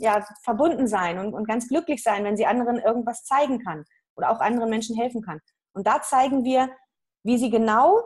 ja, 0.00 0.26
verbunden 0.42 0.88
sein 0.88 1.18
und, 1.18 1.34
und 1.34 1.46
ganz 1.46 1.68
glücklich 1.68 2.02
sein, 2.02 2.24
wenn 2.24 2.36
sie 2.36 2.46
anderen 2.46 2.78
irgendwas 2.78 3.24
zeigen 3.24 3.62
kann 3.62 3.84
oder 4.16 4.30
auch 4.30 4.40
anderen 4.40 4.70
Menschen 4.70 4.96
helfen 4.96 5.22
kann. 5.22 5.40
Und 5.72 5.86
da 5.86 6.02
zeigen 6.02 6.44
wir, 6.44 6.70
wie 7.22 7.38
sie 7.38 7.50
genau 7.50 8.02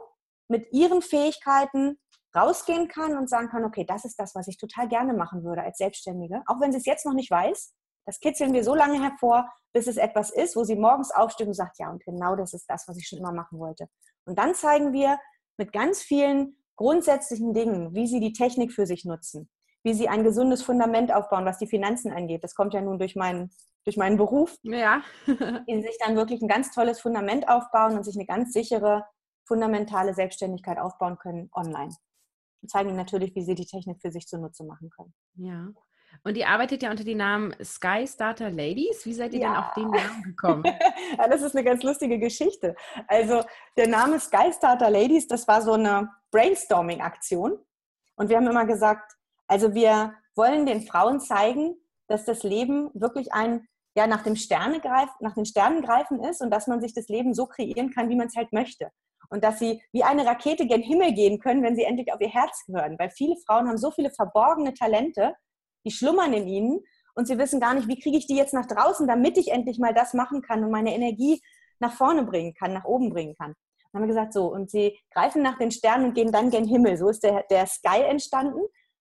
mit 0.49 0.71
ihren 0.73 1.01
Fähigkeiten 1.01 1.99
rausgehen 2.37 2.89
kann 2.89 3.17
und 3.17 3.31
sagen 3.31 3.49
kann, 3.49 3.65
okay, 3.65 3.85
das 3.85 4.05
ist 4.05 4.19
das, 4.19 4.35
was 4.35 4.49
ich 4.49 4.59
total 4.59 4.89
gerne 4.89 5.15
machen 5.15 5.45
würde 5.45 5.63
als 5.63 5.79
Selbstständige, 5.79 6.43
auch 6.47 6.61
wenn 6.61 6.73
sie 6.73 6.79
es 6.79 6.87
jetzt 6.87 7.07
noch 7.07 7.15
nicht 7.15 7.31
weiß. 7.31 7.73
Das 8.07 8.21
kitzeln 8.21 8.53
wir 8.53 8.65
so 8.65 8.75
lange 8.75 9.03
hervor, 9.03 9.51
bis 9.73 9.87
es 9.87 9.97
etwas 9.97 10.31
ist, 10.31 10.57
wo 10.57 10.65
sie 10.65 10.77
morgens 10.77 11.11
aufsteht 11.11 11.47
und 11.47 11.55
sagt, 11.55 11.79
ja, 11.79 11.91
und 11.91 12.05
genau 12.05 12.37
das 12.37 12.55
ist 12.55 12.67
das, 12.69 12.87
was 12.87 12.99
ich 12.99 13.09
schon 13.09 13.19
immer 13.19 13.33
machen 13.33 13.59
wollte. 13.59 13.89
Und 14.25 14.39
dann 14.39 14.55
zeigen 14.55 14.93
wir 14.93 15.19
mit 15.57 15.73
ganz 15.73 16.03
vielen 16.03 16.57
grundsätzlichen 16.77 17.55
Dingen, 17.55 17.95
wie 17.95 18.07
sie 18.07 18.21
die 18.21 18.33
Technik 18.33 18.73
für 18.73 18.87
sich 18.87 19.05
nutzen, 19.05 19.49
wie 19.83 19.95
sie 19.95 20.09
ein 20.09 20.25
gesundes 20.25 20.63
Fundament 20.63 21.13
aufbauen, 21.13 21.45
was 21.45 21.59
die 21.59 21.67
Finanzen 21.67 22.13
angeht. 22.13 22.45
Das 22.45 22.55
kommt 22.55 22.75
ja 22.75 22.81
nun 22.81 22.99
durch 22.99 23.17
meinen, 23.17 23.51
durch 23.85 23.97
meinen 23.97 24.17
Beruf. 24.17 24.57
Ja. 24.63 25.03
die 25.27 25.83
sich 25.83 25.99
dann 26.05 26.17
wirklich 26.17 26.43
ein 26.43 26.49
ganz 26.49 26.73
tolles 26.73 27.01
Fundament 27.01 27.49
aufbauen 27.49 27.97
und 27.97 28.05
sich 28.05 28.17
eine 28.17 28.27
ganz 28.27 28.53
sichere, 28.53 29.05
fundamentale 29.47 30.15
Selbstständigkeit 30.15 30.79
aufbauen 30.79 31.19
können 31.19 31.51
online. 31.53 31.95
Und 32.63 32.71
zeigen 32.71 32.89
ihnen 32.89 32.99
natürlich, 32.99 33.35
wie 33.35 33.45
sie 33.45 33.55
die 33.55 33.67
Technik 33.67 34.01
für 34.01 34.11
sich 34.11 34.27
zunutze 34.27 34.65
machen 34.65 34.91
können. 34.91 35.15
Ja. 35.35 35.69
Und 36.23 36.37
ihr 36.37 36.49
arbeitet 36.49 36.83
ja 36.83 36.91
unter 36.91 37.05
dem 37.05 37.19
Namen 37.19 37.55
Sky 37.63 38.07
Starter 38.07 38.51
Ladies. 38.51 39.05
Wie 39.05 39.13
seid 39.13 39.35
ihr 39.35 39.41
ja. 39.41 39.49
denn 39.49 39.57
auf 39.57 39.75
den 39.75 39.91
Namen 39.91 40.23
gekommen? 40.23 40.65
ja, 41.19 41.29
das 41.29 41.43
ist 41.43 41.57
eine 41.57 41.65
ganz 41.65 41.83
lustige 41.83 42.19
Geschichte. 42.19 42.75
Also 43.09 43.43
der 43.77 43.89
Name 43.89 44.21
Sky 44.21 44.53
Starter 44.53 44.91
Ladies, 44.91 45.27
das 45.27 45.47
war 45.49 45.63
so 45.63 45.73
eine 45.73 46.11
Brainstorming-Aktion. 46.31 47.59
Und 48.17 48.29
wir 48.29 48.37
haben 48.37 48.47
immer 48.47 48.67
gesagt, 48.67 49.13
also 49.49 49.75
wir 49.75 50.15
wollen 50.37 50.67
den 50.67 50.83
Frauen 50.83 51.21
zeigen, 51.21 51.77
dass 52.07 52.25
das 52.25 52.43
Leben 52.43 52.91
wirklich 52.95 53.33
ein 53.33 53.67
ja 53.97 54.07
nach 54.07 54.23
dem 54.23 54.37
Sterne 54.37 54.81
greif, 54.81 55.09
nach 55.21 55.35
den 55.35 55.47
Sternen 55.47 55.83
greifen 55.83 56.23
ist 56.23 56.41
und 56.41 56.51
dass 56.51 56.67
man 56.67 56.81
sich 56.81 56.95
das 56.95 57.09
Leben 57.09 57.35
so 57.35 57.47
kreieren 57.47 57.91
kann, 57.91 58.09
wie 58.09 58.17
man 58.17 58.27
es 58.27 58.37
halt 58.37 58.53
möchte. 58.53 58.91
Und 59.31 59.43
dass 59.43 59.59
sie 59.59 59.83
wie 59.93 60.05
eine 60.05 60.27
Rakete 60.27 60.67
gen 60.67 60.83
Himmel 60.83 61.13
gehen 61.13 61.39
können, 61.39 61.63
wenn 61.63 61.77
sie 61.77 61.85
endlich 61.85 62.13
auf 62.13 62.21
ihr 62.21 62.29
Herz 62.29 62.65
hören. 62.69 62.97
Weil 62.99 63.11
viele 63.11 63.37
Frauen 63.47 63.69
haben 63.69 63.79
so 63.79 63.91
viele 63.91 64.11
verborgene 64.11 64.75
Talente, 64.75 65.35
die 65.85 65.91
schlummern 65.91 66.33
in 66.33 66.47
ihnen 66.47 66.81
und 67.15 67.27
sie 67.27 67.39
wissen 67.39 67.61
gar 67.61 67.75
nicht, 67.75 67.89
wie 67.89 67.99
kriege 67.99 68.17
ich 68.17 68.27
die 68.27 68.37
jetzt 68.37 68.55
nach 68.55 68.67
draußen, 68.67 69.07
damit 69.07 69.39
ich 69.39 69.51
endlich 69.51 69.79
mal 69.79 69.95
das 69.95 70.15
machen 70.15 70.43
kann 70.43 70.65
und 70.65 70.71
meine 70.71 70.95
Energie 70.95 71.43
nach 71.79 71.93
vorne 71.93 72.25
bringen 72.25 72.55
kann, 72.55 72.73
nach 72.73 72.85
oben 72.85 73.11
bringen 73.11 73.35
kann. 73.37 73.55
Dann 73.93 74.03
haben 74.03 74.09
wir 74.09 74.15
gesagt, 74.15 74.33
so, 74.33 74.53
und 74.53 74.71
sie 74.71 74.99
greifen 75.13 75.43
nach 75.43 75.59
den 75.59 75.71
Sternen 75.71 76.07
und 76.07 76.15
gehen 76.15 76.33
dann 76.33 76.51
gen 76.51 76.67
Himmel. 76.67 76.97
So 76.97 77.09
ist 77.09 77.23
der, 77.23 77.45
der 77.51 77.67
Sky 77.67 78.03
entstanden. 78.03 78.61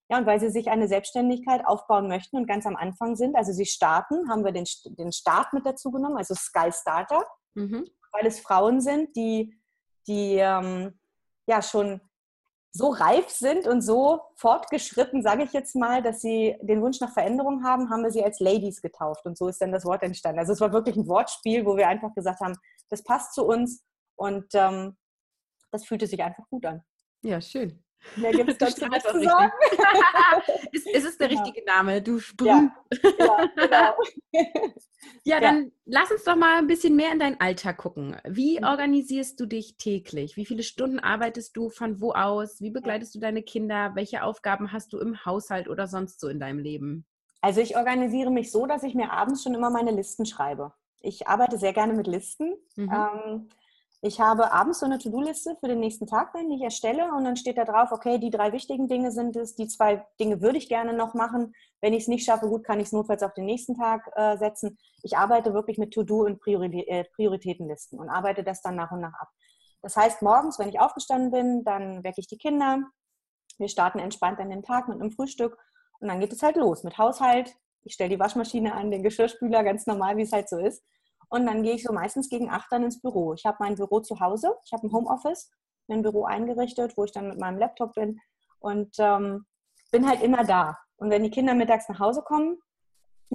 Ja, 0.09 0.19
und 0.19 0.25
weil 0.25 0.39
sie 0.39 0.49
sich 0.49 0.69
eine 0.69 0.87
Selbstständigkeit 0.87 1.65
aufbauen 1.65 2.07
möchten 2.07 2.37
und 2.37 2.45
ganz 2.45 2.65
am 2.67 2.75
Anfang 2.75 3.15
sind, 3.15 3.35
also 3.35 3.53
sie 3.53 3.65
starten, 3.65 4.29
haben 4.29 4.43
wir 4.43 4.51
den, 4.51 4.65
den 4.97 5.11
Start 5.11 5.53
mit 5.53 5.65
dazu 5.65 5.91
genommen, 5.91 6.17
also 6.17 6.35
Sky 6.35 6.71
Starter, 6.71 7.25
mhm. 7.55 7.87
weil 8.11 8.27
es 8.27 8.39
Frauen 8.39 8.81
sind, 8.81 9.15
die, 9.15 9.57
die 10.05 10.35
ähm, 10.35 10.99
ja 11.47 11.61
schon 11.61 12.01
so 12.75 12.89
reif 12.89 13.29
sind 13.29 13.67
und 13.67 13.81
so 13.81 14.21
fortgeschritten, 14.35 15.21
sage 15.21 15.43
ich 15.43 15.53
jetzt 15.53 15.75
mal, 15.75 16.01
dass 16.01 16.21
sie 16.21 16.57
den 16.61 16.81
Wunsch 16.81 16.99
nach 16.99 17.13
Veränderung 17.13 17.63
haben, 17.63 17.91
haben 17.91 18.03
wir 18.03 18.11
sie 18.11 18.23
als 18.23 18.39
Ladies 18.39 18.81
getauft. 18.81 19.25
Und 19.25 19.37
so 19.37 19.47
ist 19.47 19.61
dann 19.61 19.71
das 19.71 19.85
Wort 19.85 20.01
entstanden. 20.01 20.39
Also 20.39 20.53
es 20.53 20.59
war 20.59 20.73
wirklich 20.73 20.95
ein 20.95 21.07
Wortspiel, 21.07 21.65
wo 21.65 21.77
wir 21.77 21.87
einfach 21.87 22.13
gesagt 22.15 22.39
haben, 22.39 22.55
das 22.89 23.03
passt 23.03 23.35
zu 23.35 23.45
uns 23.45 23.83
und 24.15 24.47
ähm, 24.55 24.97
das 25.71 25.85
fühlte 25.85 26.07
sich 26.07 26.21
einfach 26.23 26.49
gut 26.49 26.65
an. 26.65 26.83
Ja, 27.21 27.39
schön. 27.41 27.82
Mehr 28.15 28.31
gibt 28.31 28.49
es 28.49 28.57
dazu 28.57 28.85
nicht 28.87 29.07
zu 29.07 29.23
sagen. 29.23 29.51
ist, 30.71 30.87
ist 30.87 31.05
es 31.05 31.17
der 31.17 31.29
genau. 31.29 31.43
richtige 31.43 31.65
Name? 31.65 32.01
Du 32.01 32.19
Sprung. 32.19 32.71
Ja, 33.01 33.09
ja, 33.19 33.47
genau. 33.55 33.95
ja, 35.23 35.39
dann 35.39 35.63
ja. 35.63 35.71
lass 35.85 36.11
uns 36.11 36.23
doch 36.23 36.35
mal 36.35 36.57
ein 36.57 36.67
bisschen 36.67 36.95
mehr 36.95 37.11
in 37.11 37.19
deinen 37.19 37.39
Alltag 37.39 37.77
gucken. 37.77 38.17
Wie 38.25 38.59
mhm. 38.59 38.65
organisierst 38.65 39.39
du 39.39 39.45
dich 39.45 39.77
täglich? 39.77 40.37
Wie 40.37 40.45
viele 40.45 40.63
Stunden 40.63 40.99
arbeitest 40.99 41.55
du? 41.57 41.69
Von 41.69 42.01
wo 42.01 42.11
aus? 42.11 42.61
Wie 42.61 42.71
begleitest 42.71 43.15
du 43.15 43.19
deine 43.19 43.43
Kinder? 43.43 43.91
Welche 43.95 44.23
Aufgaben 44.23 44.71
hast 44.71 44.93
du 44.93 44.99
im 44.99 45.25
Haushalt 45.25 45.67
oder 45.67 45.87
sonst 45.87 46.19
so 46.19 46.27
in 46.27 46.39
deinem 46.39 46.59
Leben? 46.59 47.05
Also 47.41 47.61
ich 47.61 47.75
organisiere 47.75 48.31
mich 48.31 48.51
so, 48.51 48.65
dass 48.65 48.83
ich 48.83 48.95
mir 48.95 49.11
abends 49.11 49.43
schon 49.43 49.53
immer 49.53 49.69
meine 49.69 49.91
Listen 49.91 50.25
schreibe. 50.25 50.73
Ich 51.01 51.27
arbeite 51.27 51.57
sehr 51.57 51.73
gerne 51.73 51.93
mit 51.93 52.07
Listen. 52.07 52.55
Mhm. 52.75 52.91
Ähm, 52.91 53.49
ich 54.05 54.19
habe 54.19 54.51
abends 54.51 54.81
so 54.81 54.85
eine 54.85 54.99
To-Do-Liste 54.99 55.55
für 55.61 55.69
den 55.69 55.79
nächsten 55.79 56.07
Tag, 56.07 56.33
die 56.33 56.55
ich 56.55 56.61
erstelle 56.61 57.13
und 57.13 57.23
dann 57.23 57.37
steht 57.37 57.57
da 57.57 57.63
drauf, 57.63 57.93
okay, 57.93 58.17
die 58.17 58.31
drei 58.31 58.51
wichtigen 58.51 58.89
Dinge 58.89 59.13
sind 59.13 59.37
es, 59.37 59.55
die 59.55 59.69
zwei 59.69 60.05
Dinge 60.19 60.41
würde 60.41 60.57
ich 60.57 60.67
gerne 60.67 60.91
noch 60.91 61.13
machen. 61.13 61.55
Wenn 61.79 61.93
ich 61.93 62.01
es 62.01 62.07
nicht 62.09 62.25
schaffe, 62.25 62.49
gut, 62.49 62.65
kann 62.65 62.81
ich 62.81 62.87
es 62.87 62.91
notfalls 62.91 63.23
auf 63.23 63.33
den 63.33 63.45
nächsten 63.45 63.75
Tag 63.75 64.11
äh, 64.17 64.35
setzen. 64.37 64.77
Ich 65.03 65.15
arbeite 65.15 65.53
wirklich 65.53 65.77
mit 65.77 65.93
To-Do 65.93 66.25
und 66.25 66.45
äh, 66.45 67.05
Prioritätenlisten 67.15 67.97
und 67.97 68.09
arbeite 68.09 68.43
das 68.43 68.61
dann 68.61 68.75
nach 68.75 68.91
und 68.91 68.99
nach 68.99 69.13
ab. 69.13 69.29
Das 69.81 69.95
heißt, 69.95 70.21
morgens, 70.21 70.59
wenn 70.59 70.67
ich 70.67 70.81
aufgestanden 70.81 71.31
bin, 71.31 71.63
dann 71.63 72.03
wecke 72.03 72.19
ich 72.19 72.27
die 72.27 72.37
Kinder. 72.37 72.79
Wir 73.57 73.69
starten 73.69 73.99
entspannt 73.99 74.39
an 74.39 74.49
den 74.49 74.63
Tag 74.63 74.89
mit 74.89 74.99
einem 74.99 75.11
Frühstück 75.11 75.57
und 76.01 76.09
dann 76.09 76.19
geht 76.19 76.33
es 76.33 76.43
halt 76.43 76.57
los 76.57 76.83
mit 76.83 76.97
Haushalt. 76.97 77.55
Ich 77.85 77.93
stelle 77.93 78.09
die 78.09 78.19
Waschmaschine 78.19 78.73
an, 78.73 78.91
den 78.91 79.01
Geschirrspüler, 79.01 79.63
ganz 79.63 79.87
normal, 79.87 80.17
wie 80.17 80.23
es 80.23 80.33
halt 80.33 80.49
so 80.49 80.57
ist. 80.57 80.83
Und 81.33 81.47
dann 81.47 81.63
gehe 81.63 81.73
ich 81.73 81.81
so 81.81 81.91
meistens 81.91 82.29
gegen 82.29 82.51
acht 82.51 82.71
dann 82.71 82.83
ins 82.83 83.01
Büro. 83.01 83.33
Ich 83.33 83.43
habe 83.47 83.57
mein 83.59 83.73
Büro 83.73 84.01
zu 84.01 84.19
Hause, 84.19 84.55
ich 84.65 84.71
habe 84.71 84.85
ein 84.85 84.93
Homeoffice, 84.93 85.49
ein 85.89 86.03
Büro 86.03 86.25
eingerichtet, 86.25 86.95
wo 86.95 87.05
ich 87.05 87.11
dann 87.11 87.27
mit 87.27 87.39
meinem 87.39 87.57
Laptop 87.57 87.95
bin 87.95 88.19
und 88.59 88.93
ähm, 88.99 89.43
bin 89.91 90.07
halt 90.07 90.21
immer 90.21 90.43
da. 90.43 90.77
Und 90.95 91.09
wenn 91.09 91.23
die 91.23 91.31
Kinder 91.31 91.55
mittags 91.55 91.89
nach 91.89 91.99
Hause 91.99 92.21
kommen, 92.21 92.59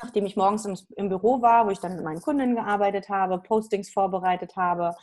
nachdem 0.01 0.27
ich 0.27 0.37
morgens 0.37 0.65
im, 0.65 0.79
im 0.95 1.09
Büro 1.09 1.43
war, 1.43 1.67
wo 1.67 1.71
ich 1.71 1.81
dann 1.81 1.97
mit 1.97 2.05
meinen 2.05 2.23
Kunden 2.23 2.55
gearbeitet 2.55 3.09
habe, 3.09 3.41
Postings 3.41 3.91
vorbereitet 3.91 4.55
habe, 4.55 4.95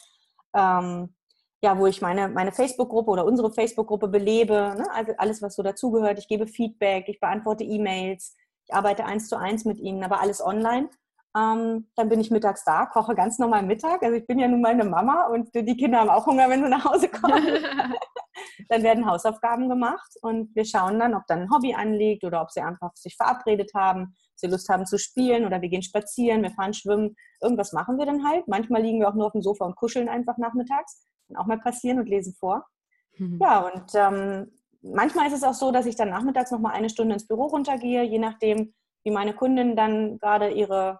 ähm, 0.53 1.13
ja, 1.61 1.77
wo 1.77 1.87
ich 1.87 2.01
meine, 2.01 2.29
meine 2.29 2.53
Facebook-Gruppe 2.53 3.11
oder 3.11 3.25
unsere 3.25 3.51
Facebook-Gruppe 3.51 4.07
belebe, 4.07 4.73
ne? 4.77 4.85
also 4.93 5.11
alles, 5.17 5.41
was 5.41 5.55
so 5.55 5.63
dazugehört. 5.63 6.17
Ich 6.17 6.29
gebe 6.29 6.47
Feedback, 6.47 7.09
ich 7.09 7.19
beantworte 7.19 7.65
E-Mails, 7.65 8.37
ich 8.65 8.73
arbeite 8.73 9.03
eins 9.03 9.27
zu 9.27 9.35
eins 9.35 9.65
mit 9.65 9.79
ihnen, 9.79 10.01
aber 10.01 10.21
alles 10.21 10.41
online. 10.41 10.89
Ähm, 11.35 11.87
dann 11.95 12.07
bin 12.07 12.21
ich 12.21 12.31
mittags 12.31 12.63
da, 12.63 12.85
koche 12.85 13.13
ganz 13.13 13.39
normal 13.39 13.63
Mittag. 13.63 14.01
Also 14.03 14.15
ich 14.15 14.25
bin 14.25 14.39
ja 14.39 14.47
nun 14.47 14.61
meine 14.61 14.85
Mama 14.85 15.27
und 15.27 15.53
die 15.53 15.75
Kinder 15.75 15.99
haben 15.99 16.09
auch 16.09 16.25
Hunger, 16.25 16.49
wenn 16.49 16.63
sie 16.63 16.69
nach 16.69 16.85
Hause 16.85 17.09
kommen. 17.09 17.43
dann 18.69 18.83
werden 18.83 19.05
Hausaufgaben 19.05 19.67
gemacht 19.67 20.13
und 20.21 20.55
wir 20.55 20.63
schauen 20.63 20.97
dann, 20.97 21.13
ob 21.13 21.23
dann 21.27 21.41
ein 21.41 21.51
Hobby 21.51 21.73
anliegt 21.73 22.23
oder 22.23 22.41
ob 22.41 22.51
sie 22.51 22.61
einfach 22.61 22.95
sich 22.95 23.17
verabredet 23.17 23.71
haben, 23.73 24.03
ob 24.03 24.39
sie 24.39 24.47
Lust 24.47 24.69
haben 24.69 24.85
zu 24.85 24.97
spielen 24.97 25.45
oder 25.45 25.61
wir 25.61 25.69
gehen 25.69 25.81
spazieren, 25.81 26.41
wir 26.41 26.51
fahren 26.51 26.73
schwimmen. 26.73 27.15
Irgendwas 27.41 27.73
machen 27.73 27.97
wir 27.97 28.05
dann 28.05 28.25
halt. 28.25 28.47
Manchmal 28.47 28.81
liegen 28.81 28.99
wir 28.99 29.09
auch 29.09 29.15
nur 29.15 29.27
auf 29.27 29.33
dem 29.33 29.41
Sofa 29.41 29.65
und 29.65 29.75
kuscheln 29.75 30.07
einfach 30.07 30.37
nachmittags. 30.37 31.05
Kann 31.27 31.37
auch 31.37 31.47
mal 31.47 31.59
passieren 31.59 31.99
und 31.99 32.07
lesen 32.07 32.33
vor. 32.39 32.65
Mhm. 33.17 33.39
Ja, 33.41 33.59
und 33.59 33.91
ähm, 33.93 34.51
manchmal 34.81 35.27
ist 35.27 35.33
es 35.33 35.43
auch 35.43 35.53
so, 35.53 35.71
dass 35.71 35.85
ich 35.85 35.97
dann 35.97 36.09
nachmittags 36.09 36.51
noch 36.51 36.59
mal 36.59 36.71
eine 36.71 36.89
Stunde 36.89 37.13
ins 37.13 37.27
Büro 37.27 37.47
runtergehe, 37.47 38.03
je 38.03 38.19
nachdem, 38.19 38.73
wie 39.03 39.11
meine 39.11 39.33
Kundinnen 39.33 39.75
dann 39.75 40.17
gerade 40.17 40.49
ihre 40.49 40.99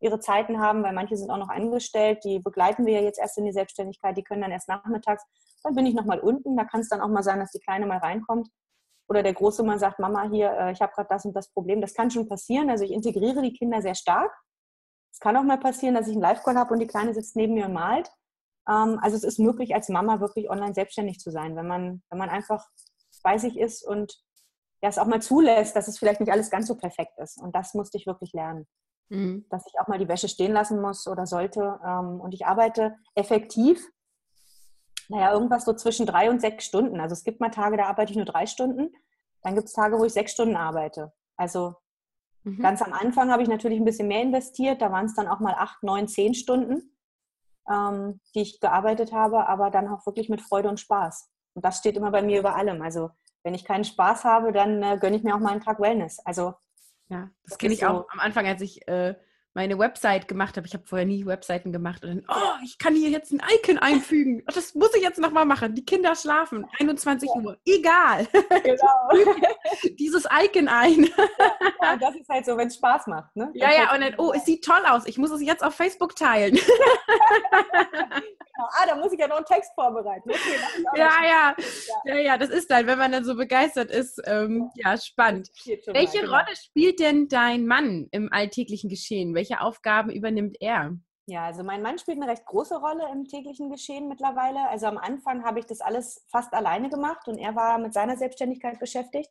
ihre 0.00 0.18
Zeiten 0.18 0.60
haben, 0.60 0.82
weil 0.82 0.94
manche 0.94 1.16
sind 1.16 1.30
auch 1.30 1.36
noch 1.36 1.50
angestellt, 1.50 2.24
die 2.24 2.38
begleiten 2.38 2.86
wir 2.86 2.94
ja 2.94 3.00
jetzt 3.02 3.18
erst 3.18 3.38
in 3.38 3.44
die 3.44 3.52
Selbstständigkeit, 3.52 4.16
die 4.16 4.22
können 4.22 4.40
dann 4.40 4.50
erst 4.50 4.68
nachmittags. 4.68 5.22
Dann 5.62 5.74
bin 5.74 5.86
ich 5.86 5.94
nochmal 5.94 6.20
unten, 6.20 6.56
da 6.56 6.64
kann 6.64 6.80
es 6.80 6.88
dann 6.88 7.02
auch 7.02 7.08
mal 7.08 7.22
sein, 7.22 7.38
dass 7.38 7.52
die 7.52 7.60
Kleine 7.60 7.86
mal 7.86 7.98
reinkommt. 7.98 8.48
Oder 9.08 9.22
der 9.22 9.34
Große 9.34 9.62
mal 9.62 9.78
sagt, 9.78 9.98
Mama, 9.98 10.28
hier, 10.30 10.52
äh, 10.52 10.72
ich 10.72 10.80
habe 10.80 10.92
gerade 10.92 11.08
das 11.10 11.24
und 11.24 11.34
das 11.34 11.52
Problem. 11.52 11.80
Das 11.80 11.94
kann 11.94 12.10
schon 12.10 12.28
passieren. 12.28 12.70
Also 12.70 12.84
ich 12.84 12.92
integriere 12.92 13.42
die 13.42 13.52
Kinder 13.52 13.82
sehr 13.82 13.96
stark. 13.96 14.32
Es 15.12 15.18
kann 15.18 15.36
auch 15.36 15.42
mal 15.42 15.58
passieren, 15.58 15.94
dass 15.94 16.06
ich 16.06 16.12
einen 16.12 16.22
Live-Call 16.22 16.56
habe 16.56 16.72
und 16.72 16.80
die 16.80 16.86
Kleine 16.86 17.12
sitzt 17.12 17.34
neben 17.34 17.54
mir 17.54 17.66
und 17.66 17.72
malt. 17.72 18.08
Ähm, 18.68 19.00
also 19.02 19.16
es 19.16 19.24
ist 19.24 19.38
möglich, 19.38 19.74
als 19.74 19.88
Mama 19.88 20.20
wirklich 20.20 20.48
online 20.48 20.74
selbstständig 20.74 21.18
zu 21.18 21.30
sein, 21.30 21.56
wenn 21.56 21.66
man, 21.66 22.02
wenn 22.08 22.18
man 22.18 22.30
einfach 22.30 22.64
bei 23.22 23.36
sich 23.36 23.58
ist 23.58 23.84
und 23.86 24.14
ja, 24.80 24.88
es 24.88 24.98
auch 24.98 25.06
mal 25.06 25.20
zulässt, 25.20 25.76
dass 25.76 25.88
es 25.88 25.98
vielleicht 25.98 26.20
nicht 26.20 26.32
alles 26.32 26.48
ganz 26.48 26.68
so 26.68 26.76
perfekt 26.76 27.18
ist. 27.18 27.36
Und 27.42 27.54
das 27.54 27.74
musste 27.74 27.98
ich 27.98 28.06
wirklich 28.06 28.32
lernen 28.32 28.66
mhm. 29.10 29.44
dass 29.50 29.66
ich 29.66 29.78
auch 29.78 29.88
mal 29.88 29.98
die 29.98 30.08
Wäsche 30.08 30.28
stehen 30.28 30.52
lassen 30.52 30.80
muss 30.80 31.06
oder 31.06 31.26
sollte. 31.26 31.78
Ähm, 31.84 32.20
und 32.20 32.32
ich 32.32 32.46
arbeite 32.46 32.96
effektiv, 33.14 33.86
naja, 35.08 35.32
irgendwas 35.32 35.64
so 35.64 35.74
zwischen 35.74 36.06
drei 36.06 36.30
und 36.30 36.40
sechs 36.40 36.64
Stunden. 36.64 37.00
Also 37.00 37.12
es 37.12 37.24
gibt 37.24 37.40
mal 37.40 37.50
Tage, 37.50 37.76
da 37.76 37.86
arbeite 37.86 38.12
ich 38.12 38.16
nur 38.16 38.26
drei 38.26 38.46
Stunden. 38.46 38.92
Dann 39.42 39.54
gibt 39.54 39.66
es 39.66 39.74
Tage, 39.74 39.98
wo 39.98 40.04
ich 40.04 40.12
sechs 40.12 40.32
Stunden 40.32 40.56
arbeite. 40.56 41.12
Also 41.36 41.74
mhm. 42.44 42.62
ganz 42.62 42.80
am 42.80 42.92
Anfang 42.92 43.30
habe 43.30 43.42
ich 43.42 43.48
natürlich 43.48 43.78
ein 43.78 43.84
bisschen 43.84 44.08
mehr 44.08 44.22
investiert. 44.22 44.80
Da 44.80 44.92
waren 44.92 45.06
es 45.06 45.14
dann 45.14 45.28
auch 45.28 45.40
mal 45.40 45.54
acht, 45.54 45.82
neun, 45.82 46.06
zehn 46.06 46.34
Stunden, 46.34 46.96
ähm, 47.68 48.20
die 48.34 48.42
ich 48.42 48.60
gearbeitet 48.60 49.12
habe, 49.12 49.48
aber 49.48 49.70
dann 49.70 49.88
auch 49.88 50.06
wirklich 50.06 50.28
mit 50.28 50.40
Freude 50.40 50.68
und 50.68 50.78
Spaß. 50.78 51.28
Und 51.54 51.64
das 51.64 51.78
steht 51.78 51.96
immer 51.96 52.12
bei 52.12 52.22
mir 52.22 52.38
über 52.38 52.54
allem. 52.54 52.80
Also 52.80 53.10
wenn 53.42 53.54
ich 53.54 53.64
keinen 53.64 53.84
Spaß 53.84 54.24
habe, 54.24 54.52
dann 54.52 54.82
äh, 54.82 54.98
gönne 55.00 55.16
ich 55.16 55.24
mir 55.24 55.34
auch 55.34 55.40
mal 55.40 55.50
einen 55.50 55.62
Tag 55.62 55.80
Wellness. 55.80 56.20
Also 56.24 56.54
ja, 57.10 57.30
das, 57.42 57.50
das 57.50 57.58
kenne 57.58 57.74
ich 57.74 57.80
so. 57.80 57.86
auch 57.86 58.08
am 58.10 58.20
Anfang, 58.20 58.46
als 58.46 58.62
ich 58.62 58.86
äh, 58.88 59.14
meine 59.54 59.78
Website 59.78 60.28
gemacht 60.28 60.56
habe. 60.56 60.66
Ich 60.66 60.74
habe 60.74 60.86
vorher 60.86 61.06
nie 61.06 61.26
Webseiten 61.26 61.72
gemacht. 61.72 62.04
Und 62.04 62.10
dann, 62.10 62.24
oh, 62.28 62.64
ich 62.64 62.78
kann 62.78 62.94
hier 62.94 63.10
jetzt 63.10 63.32
ein 63.32 63.42
Icon 63.56 63.78
einfügen. 63.78 64.42
Das 64.46 64.74
muss 64.74 64.94
ich 64.94 65.02
jetzt 65.02 65.18
nochmal 65.18 65.44
machen. 65.44 65.74
Die 65.74 65.84
Kinder 65.84 66.14
schlafen. 66.14 66.66
21 66.78 67.28
ja. 67.34 67.40
Uhr. 67.42 67.58
Egal. 67.66 68.28
Genau. 68.62 69.34
Dieses 69.98 70.26
Icon 70.44 70.68
ein. 70.68 71.10
Ja, 71.82 71.96
das 71.96 72.14
ist 72.14 72.28
halt 72.28 72.46
so, 72.46 72.56
wenn 72.56 72.68
es 72.68 72.76
Spaß 72.76 73.08
macht. 73.08 73.34
Ne? 73.34 73.50
Ja, 73.54 73.72
ja, 73.72 73.94
und 73.94 74.00
dann, 74.02 74.14
oh, 74.18 74.32
es 74.34 74.44
sieht 74.44 74.64
toll 74.64 74.82
aus. 74.88 75.06
Ich 75.06 75.18
muss 75.18 75.30
es 75.30 75.42
jetzt 75.42 75.64
auf 75.64 75.74
Facebook 75.74 76.14
teilen. 76.14 76.56
ah, 78.58 78.86
da 78.86 78.94
muss 78.96 79.12
ich 79.12 79.18
ja 79.18 79.28
noch 79.28 79.36
einen 79.36 79.46
Text 79.46 79.72
vorbereiten. 79.74 80.30
Okay, 80.30 80.38
ja, 80.96 81.10
ja, 81.22 81.56
ja, 82.04 82.18
ja, 82.18 82.38
das 82.38 82.50
ist 82.50 82.70
dann, 82.70 82.86
wenn 82.86 82.98
man 82.98 83.12
dann 83.12 83.24
so 83.24 83.34
begeistert 83.34 83.90
ist, 83.90 84.20
ähm, 84.26 84.70
ja, 84.74 84.96
spannend. 84.96 85.50
Welche 85.86 86.20
genau. 86.20 86.32
Rolle 86.32 86.54
spielt 86.56 87.00
denn 87.00 87.28
dein 87.28 87.66
Mann 87.66 88.08
im 88.10 88.32
alltäglichen 88.32 88.88
Geschehen? 88.88 89.34
Welche 89.40 89.62
Aufgaben 89.62 90.10
übernimmt 90.10 90.58
er? 90.60 90.98
Ja, 91.24 91.46
also 91.46 91.64
mein 91.64 91.80
Mann 91.80 91.98
spielt 91.98 92.18
eine 92.18 92.30
recht 92.30 92.44
große 92.44 92.76
Rolle 92.76 93.08
im 93.10 93.24
täglichen 93.24 93.70
Geschehen 93.70 94.06
mittlerweile. 94.06 94.68
Also 94.68 94.84
am 94.84 94.98
Anfang 94.98 95.44
habe 95.44 95.60
ich 95.60 95.64
das 95.64 95.80
alles 95.80 96.22
fast 96.30 96.52
alleine 96.52 96.90
gemacht 96.90 97.26
und 97.26 97.38
er 97.38 97.56
war 97.56 97.78
mit 97.78 97.94
seiner 97.94 98.18
Selbstständigkeit 98.18 98.78
beschäftigt, 98.78 99.30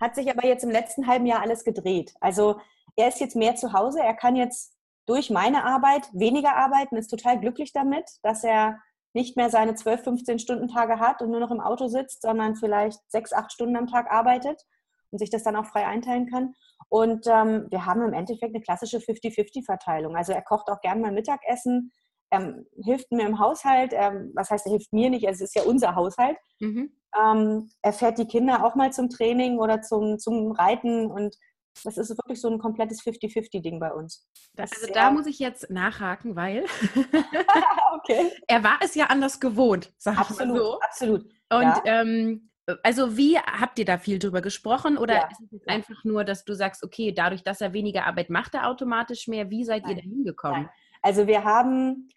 hat 0.00 0.14
sich 0.14 0.30
aber 0.30 0.46
jetzt 0.46 0.62
im 0.62 0.70
letzten 0.70 1.08
halben 1.08 1.26
Jahr 1.26 1.42
alles 1.42 1.64
gedreht. 1.64 2.14
Also 2.20 2.60
er 2.94 3.08
ist 3.08 3.18
jetzt 3.18 3.34
mehr 3.34 3.56
zu 3.56 3.72
Hause, 3.72 3.98
er 3.98 4.14
kann 4.14 4.36
jetzt 4.36 4.76
durch 5.06 5.28
meine 5.28 5.64
Arbeit 5.64 6.08
weniger 6.12 6.54
arbeiten, 6.54 6.94
ist 6.94 7.08
total 7.08 7.40
glücklich 7.40 7.72
damit, 7.72 8.08
dass 8.22 8.44
er 8.44 8.78
nicht 9.12 9.36
mehr 9.36 9.50
seine 9.50 9.74
12, 9.74 10.04
15 10.04 10.38
Stunden 10.38 10.68
Tage 10.68 11.00
hat 11.00 11.20
und 11.20 11.32
nur 11.32 11.40
noch 11.40 11.50
im 11.50 11.60
Auto 11.60 11.88
sitzt, 11.88 12.22
sondern 12.22 12.54
vielleicht 12.54 13.00
sechs, 13.10 13.32
acht 13.32 13.50
Stunden 13.50 13.74
am 13.74 13.88
Tag 13.88 14.08
arbeitet 14.08 14.62
und 15.10 15.18
sich 15.18 15.30
das 15.30 15.42
dann 15.42 15.56
auch 15.56 15.66
frei 15.66 15.84
einteilen 15.84 16.30
kann. 16.30 16.54
Und 16.88 17.26
ähm, 17.26 17.66
wir 17.70 17.84
haben 17.84 18.02
im 18.02 18.14
Endeffekt 18.14 18.54
eine 18.54 18.62
klassische 18.62 18.98
50-50-Verteilung. 18.98 20.16
Also 20.16 20.32
er 20.32 20.42
kocht 20.42 20.68
auch 20.68 20.80
gern 20.80 21.00
mal 21.00 21.12
Mittagessen, 21.12 21.92
ähm, 22.30 22.66
hilft 22.82 23.10
mir 23.12 23.26
im 23.26 23.38
Haushalt. 23.38 23.92
Ähm, 23.94 24.32
was 24.34 24.50
heißt, 24.50 24.66
er 24.66 24.72
hilft 24.72 24.92
mir 24.92 25.10
nicht, 25.10 25.26
es 25.26 25.40
ist 25.40 25.54
ja 25.54 25.62
unser 25.62 25.94
Haushalt. 25.94 26.36
Mhm. 26.60 26.92
Ähm, 27.18 27.70
er 27.82 27.92
fährt 27.92 28.18
die 28.18 28.26
Kinder 28.26 28.64
auch 28.64 28.74
mal 28.74 28.92
zum 28.92 29.08
Training 29.08 29.58
oder 29.58 29.80
zum, 29.80 30.18
zum 30.18 30.52
Reiten 30.52 31.10
und 31.10 31.36
das 31.84 31.96
ist 31.96 32.10
wirklich 32.10 32.40
so 32.40 32.48
ein 32.48 32.58
komplettes 32.58 33.02
50-50-Ding 33.02 33.78
bei 33.78 33.92
uns. 33.92 34.26
Das, 34.54 34.72
also 34.72 34.92
da 34.92 35.10
muss 35.10 35.26
ich 35.26 35.38
jetzt 35.38 35.70
nachhaken, 35.70 36.36
weil 36.36 36.64
okay. 37.94 38.32
er 38.48 38.64
war 38.64 38.78
es 38.82 38.94
ja 38.94 39.06
anders 39.06 39.40
gewohnt, 39.40 39.92
sag 39.98 40.18
absolut, 40.18 40.40
ich 40.40 40.48
mal 40.48 40.58
so. 40.58 40.80
Absolut. 40.80 41.22
Und 41.50 41.62
ja. 41.62 41.82
ähm, 41.84 42.47
also 42.82 43.16
wie 43.16 43.38
habt 43.38 43.78
ihr 43.78 43.84
da 43.84 43.98
viel 43.98 44.18
drüber 44.18 44.40
gesprochen 44.40 44.98
oder 44.98 45.14
ja, 45.14 45.28
ist 45.30 45.52
es 45.52 45.66
einfach 45.66 46.04
nur, 46.04 46.24
dass 46.24 46.44
du 46.44 46.54
sagst, 46.54 46.84
okay, 46.84 47.12
dadurch, 47.12 47.42
dass 47.42 47.60
er 47.60 47.72
weniger 47.72 48.06
Arbeit 48.06 48.30
macht, 48.30 48.54
er 48.54 48.68
automatisch 48.68 49.28
mehr? 49.28 49.50
Wie 49.50 49.64
seid 49.64 49.82
Nein. 49.82 49.90
ihr 49.90 49.96
da 49.96 50.02
hingekommen? 50.02 50.68
Also 51.02 51.26
wir 51.26 51.44
haben 51.44 52.08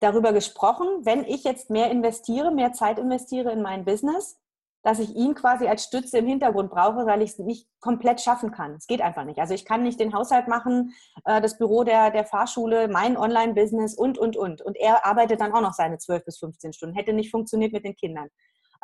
darüber 0.00 0.32
gesprochen, 0.32 0.86
wenn 1.04 1.24
ich 1.24 1.44
jetzt 1.44 1.70
mehr 1.70 1.90
investiere, 1.90 2.50
mehr 2.52 2.72
Zeit 2.72 2.98
investiere 2.98 3.50
in 3.52 3.62
mein 3.62 3.84
Business, 3.84 4.38
dass 4.82 5.00
ich 5.00 5.16
ihn 5.16 5.34
quasi 5.34 5.66
als 5.66 5.82
Stütze 5.82 6.18
im 6.18 6.28
Hintergrund 6.28 6.70
brauche, 6.70 7.06
weil 7.06 7.20
ich 7.20 7.30
es 7.30 7.38
nicht 7.40 7.68
komplett 7.80 8.20
schaffen 8.20 8.52
kann. 8.52 8.74
Es 8.74 8.86
geht 8.86 9.00
einfach 9.00 9.24
nicht. 9.24 9.40
Also 9.40 9.52
ich 9.52 9.64
kann 9.64 9.82
nicht 9.82 9.98
den 9.98 10.14
Haushalt 10.14 10.46
machen, 10.46 10.94
äh, 11.24 11.40
das 11.40 11.58
Büro 11.58 11.82
der, 11.82 12.12
der 12.12 12.24
Fahrschule, 12.24 12.86
mein 12.86 13.16
Online-Business 13.16 13.94
und, 13.96 14.16
und, 14.16 14.36
und. 14.36 14.62
Und 14.62 14.76
er 14.76 15.04
arbeitet 15.04 15.40
dann 15.40 15.52
auch 15.52 15.60
noch 15.60 15.72
seine 15.72 15.98
12 15.98 16.24
bis 16.24 16.38
15 16.38 16.72
Stunden. 16.72 16.94
Hätte 16.94 17.12
nicht 17.12 17.32
funktioniert 17.32 17.72
mit 17.72 17.84
den 17.84 17.96
Kindern. 17.96 18.28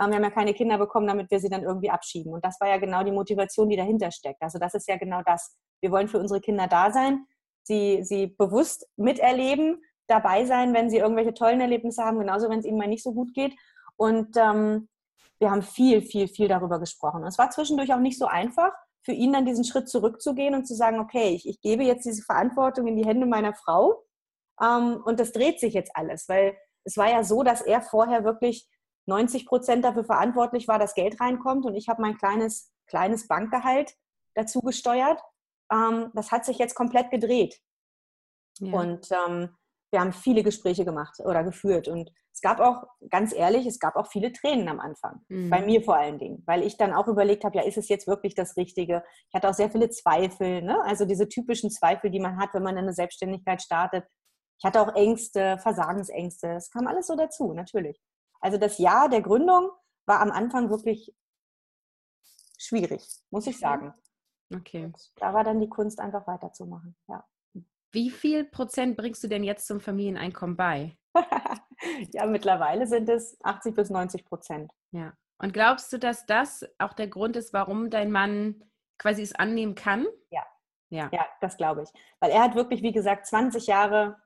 Ähm, 0.01 0.09
wir 0.09 0.17
haben 0.17 0.25
ja 0.25 0.31
keine 0.31 0.55
Kinder 0.55 0.79
bekommen, 0.79 1.07
damit 1.07 1.31
wir 1.31 1.41
sie 1.41 1.49
dann 1.49 1.63
irgendwie 1.63 1.91
abschieben. 1.91 2.33
Und 2.33 2.45
das 2.45 2.61
war 2.61 2.69
ja 2.69 2.79
genau 2.79 3.03
die 3.03 3.13
Motivation, 3.13 3.69
die 3.69 3.77
dahinter 3.77 4.11
steckt. 4.11 4.43
Also 4.43 4.59
das 4.59 4.75
ist 4.75 4.89
ja 4.89 4.97
genau 4.97 5.23
das. 5.25 5.57
Wir 5.81 5.91
wollen 5.91 6.09
für 6.09 6.19
unsere 6.19 6.41
Kinder 6.41 6.67
da 6.67 6.91
sein, 6.91 7.27
sie, 7.65 8.03
sie 8.03 8.29
bewusst 8.29 8.89
miterleben, 8.97 9.83
dabei 10.09 10.45
sein, 10.45 10.75
wenn 10.75 10.91
sie 10.91 10.99
irgendwelche 10.99 11.35
tollen 11.35 11.61
Erlebnisse 11.61 12.05
haben, 12.05 12.19
genauso 12.19 12.51
wenn 12.51 12.59
es 12.59 12.67
ihnen 12.67 12.79
mal 12.79 12.89
nicht 12.89 13.03
so 13.03 13.13
gut 13.13 13.33
geht. 13.35 13.55
Und 13.97 14.37
ähm, 14.37 14.89
wir 15.39 15.51
haben 15.51 15.63
viel, 15.63 16.03
viel, 16.03 16.29
viel 16.29 16.49
darüber 16.49 16.79
gesprochen. 16.79 17.23
Und 17.23 17.29
es 17.29 17.39
war 17.39 17.51
zwischendurch 17.51 17.93
auch 17.93 17.99
nicht 17.99 18.19
so 18.19 18.27
einfach, 18.27 18.73
für 19.05 19.13
ihn 19.13 19.33
dann 19.33 19.47
diesen 19.47 19.65
Schritt 19.65 19.89
zurückzugehen 19.89 20.55
und 20.55 20.67
zu 20.67 20.75
sagen, 20.75 21.01
okay, 21.01 21.31
ich, 21.31 21.49
ich 21.49 21.61
gebe 21.61 21.83
jetzt 21.83 22.05
diese 22.05 22.23
Verantwortung 22.23 22.87
in 22.87 22.97
die 22.97 23.05
Hände 23.05 23.27
meiner 23.27 23.53
Frau 23.55 24.05
ähm, 24.63 25.03
und 25.05 25.19
das 25.19 25.33
dreht 25.33 25.59
sich 25.61 25.75
jetzt 25.75 25.91
alles, 25.95 26.29
weil 26.29 26.57
es 26.85 26.97
war 26.97 27.11
ja 27.11 27.25
so, 27.25 27.43
dass 27.43 27.63
er 27.63 27.81
vorher 27.81 28.25
wirklich 28.25 28.69
90 29.07 29.47
Prozent 29.47 29.85
dafür 29.85 30.05
verantwortlich 30.05 30.69
war, 30.69 30.79
dass 30.79 30.95
Geld 30.95 31.21
reinkommt 31.21 31.65
und 31.67 31.75
ich 31.75 31.89
habe 31.89 32.03
mein 32.03 32.17
kleines, 32.17 32.73
kleines 32.87 33.27
Bankgehalt 33.29 33.95
dazu 34.35 34.61
gesteuert. 34.61 35.21
Ähm, 35.73 36.11
das 36.15 36.31
hat 36.31 36.45
sich 36.45 36.59
jetzt 36.59 36.75
komplett 36.75 37.11
gedreht. 37.11 37.61
Ja. 38.59 38.73
Und 38.73 39.09
ähm, 39.11 39.57
wir 39.91 40.01
haben 40.01 40.13
viele 40.13 40.43
Gespräche 40.43 40.85
gemacht 40.85 41.21
oder 41.21 41.45
geführt 41.45 41.89
und 41.89 42.11
es 42.35 42.41
gab 42.41 42.61
auch, 42.61 42.85
ganz 43.11 43.35
ehrlich, 43.35 43.67
es 43.67 43.79
gab 43.79 43.95
auch 43.95 44.07
viele 44.07 44.33
Tränen 44.33 44.69
am 44.69 44.81
Anfang. 44.81 45.21
Mhm. 45.29 45.51
Bei 45.51 45.61
mir 45.61 45.83
vor 45.83 45.97
allen 45.97 46.19
Dingen, 46.19 46.43
weil 46.47 46.63
ich 46.63 46.79
dann 46.79 46.95
auch 46.95 47.07
überlegt 47.07 47.45
habe, 47.45 47.59
ja, 47.59 47.65
ist 47.65 47.77
es 47.77 47.89
jetzt 47.89 48.07
wirklich 48.07 48.35
das 48.35 48.57
Richtige? 48.57 49.05
Ich 49.29 49.35
hatte 49.35 49.51
auch 49.51 49.55
sehr 49.55 49.71
viele 49.71 49.91
Zweifel, 49.91 50.63
ne? 50.63 50.83
also 50.85 51.05
diese 51.05 51.29
typischen 51.29 51.71
Zweifel, 51.71 52.11
die 52.11 52.21
man 52.21 52.39
hat, 52.39 52.55
wenn 52.55 52.63
man 52.63 52.79
eine 52.79 52.95
Selbstständigkeit 52.95 53.61
startet. 53.61 54.07
Ich 54.59 54.65
hatte 54.65 54.81
auch 54.81 54.95
Ängste, 54.95 55.59
Versagensängste. 55.59 56.55
Es 56.55 56.71
kam 56.71 56.87
alles 56.87 57.07
so 57.07 57.17
dazu, 57.17 57.53
natürlich. 57.53 58.01
Also 58.43 58.59
das 58.59 58.79
Jahr 58.79 59.09
der 59.09 59.23
Gründung 59.23 59.71
war 60.05 60.21
am 60.21 60.31
Anfang 60.31 60.69
wirklich 60.69 61.15
schwierig, 62.59 63.03
muss 63.31 63.47
ich 63.47 63.59
sagen. 63.59 63.95
Okay. 64.55 64.85
Und 64.85 65.13
da 65.17 65.33
war 65.33 65.45
dann 65.45 65.61
die 65.61 65.69
Kunst 65.69 66.01
einfach 66.01 66.27
weiterzumachen, 66.27 66.97
ja. 67.09 67.25
Wie 67.93 68.11
viel 68.11 68.45
Prozent 68.45 68.97
bringst 68.97 69.23
du 69.23 69.29
denn 69.29 69.45
jetzt 69.45 69.67
zum 69.67 69.81
Familieneinkommen 69.81 70.57
bei? 70.57 70.97
ja, 72.13 72.27
mittlerweile 72.27 72.87
sind 72.87 73.09
es 73.09 73.39
80 73.43 73.75
bis 73.75 73.91
90 73.91 74.25
Prozent. 74.25 74.73
Ja. 74.93 75.13
Und 75.39 75.53
glaubst 75.53 75.93
du, 75.93 75.99
dass 75.99 76.25
das 76.25 76.67
auch 76.79 76.95
der 76.95 77.09
Grund 77.09 77.37
ist, 77.37 77.53
warum 77.53 77.91
dein 77.91 78.11
Mann 78.11 78.65
quasi 78.99 79.23
es 79.23 79.35
annehmen 79.35 79.75
kann? 79.75 80.07
Ja. 80.31 80.43
Ja, 80.89 81.11
ja 81.13 81.27
das 81.41 81.57
glaube 81.59 81.83
ich. 81.83 81.91
Weil 82.21 82.31
er 82.31 82.43
hat 82.43 82.55
wirklich, 82.55 82.83
wie 82.83 82.93
gesagt, 82.93 83.27
20 83.27 83.67
Jahre 83.67 84.23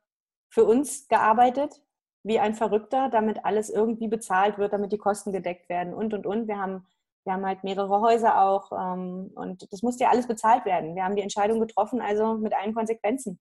für 0.48 0.64
uns 0.64 1.08
gearbeitet, 1.08 1.82
wie 2.26 2.40
ein 2.40 2.54
Verrückter, 2.54 3.08
damit 3.08 3.44
alles 3.44 3.70
irgendwie 3.70 4.08
bezahlt 4.08 4.58
wird, 4.58 4.72
damit 4.72 4.90
die 4.90 4.98
Kosten 4.98 5.32
gedeckt 5.32 5.68
werden 5.68 5.94
und, 5.94 6.12
und, 6.12 6.26
und. 6.26 6.48
Wir 6.48 6.58
haben, 6.58 6.84
wir 7.24 7.32
haben 7.32 7.46
halt 7.46 7.62
mehrere 7.62 8.00
Häuser 8.00 8.42
auch 8.42 8.72
ähm, 8.72 9.30
und 9.36 9.72
das 9.72 9.82
musste 9.82 10.04
ja 10.04 10.10
alles 10.10 10.26
bezahlt 10.26 10.64
werden. 10.64 10.96
Wir 10.96 11.04
haben 11.04 11.14
die 11.14 11.22
Entscheidung 11.22 11.60
getroffen, 11.60 12.00
also 12.00 12.34
mit 12.34 12.52
allen 12.52 12.74
Konsequenzen. 12.74 13.38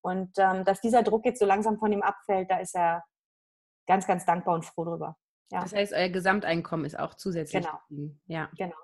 Und 0.00 0.32
ähm, 0.38 0.64
dass 0.64 0.80
dieser 0.80 1.04
Druck 1.04 1.24
jetzt 1.24 1.38
so 1.38 1.46
langsam 1.46 1.78
von 1.78 1.92
ihm 1.92 2.02
abfällt, 2.02 2.50
da 2.50 2.58
ist 2.58 2.74
er 2.74 3.04
ganz, 3.86 4.04
ganz 4.04 4.26
dankbar 4.26 4.56
und 4.56 4.64
froh 4.64 4.84
drüber. 4.84 5.16
Ja. 5.52 5.60
Das 5.60 5.72
heißt, 5.72 5.92
euer 5.92 6.08
Gesamteinkommen 6.08 6.86
ist 6.86 6.98
auch 6.98 7.14
zusätzlich. 7.14 7.64
Genau. 7.64 7.78
Ja. 8.26 8.50
Genau. 8.58 8.76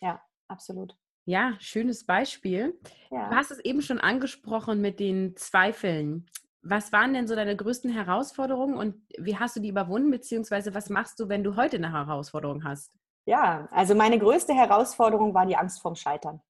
Ja, 0.00 0.22
absolut. 0.48 0.96
Ja, 1.26 1.56
schönes 1.58 2.06
Beispiel. 2.06 2.80
Ja. 3.10 3.28
Du 3.28 3.36
hast 3.36 3.50
es 3.50 3.58
eben 3.58 3.82
schon 3.82 3.98
angesprochen 3.98 4.80
mit 4.80 4.98
den 4.98 5.36
Zweifeln. 5.36 6.26
Was 6.66 6.92
waren 6.92 7.12
denn 7.12 7.28
so 7.28 7.34
deine 7.34 7.56
größten 7.56 7.90
Herausforderungen 7.90 8.76
und 8.76 8.96
wie 9.18 9.36
hast 9.36 9.56
du 9.56 9.60
die 9.60 9.68
überwunden, 9.68 10.10
beziehungsweise 10.10 10.74
was 10.74 10.88
machst 10.88 11.20
du, 11.20 11.28
wenn 11.28 11.44
du 11.44 11.56
heute 11.56 11.76
eine 11.76 11.92
Herausforderung 11.92 12.64
hast? 12.64 12.96
Ja, 13.26 13.68
also 13.70 13.94
meine 13.94 14.18
größte 14.18 14.54
Herausforderung 14.54 15.34
war 15.34 15.46
die 15.46 15.56
Angst 15.56 15.80
vorm 15.80 15.94
Scheitern. 15.94 16.40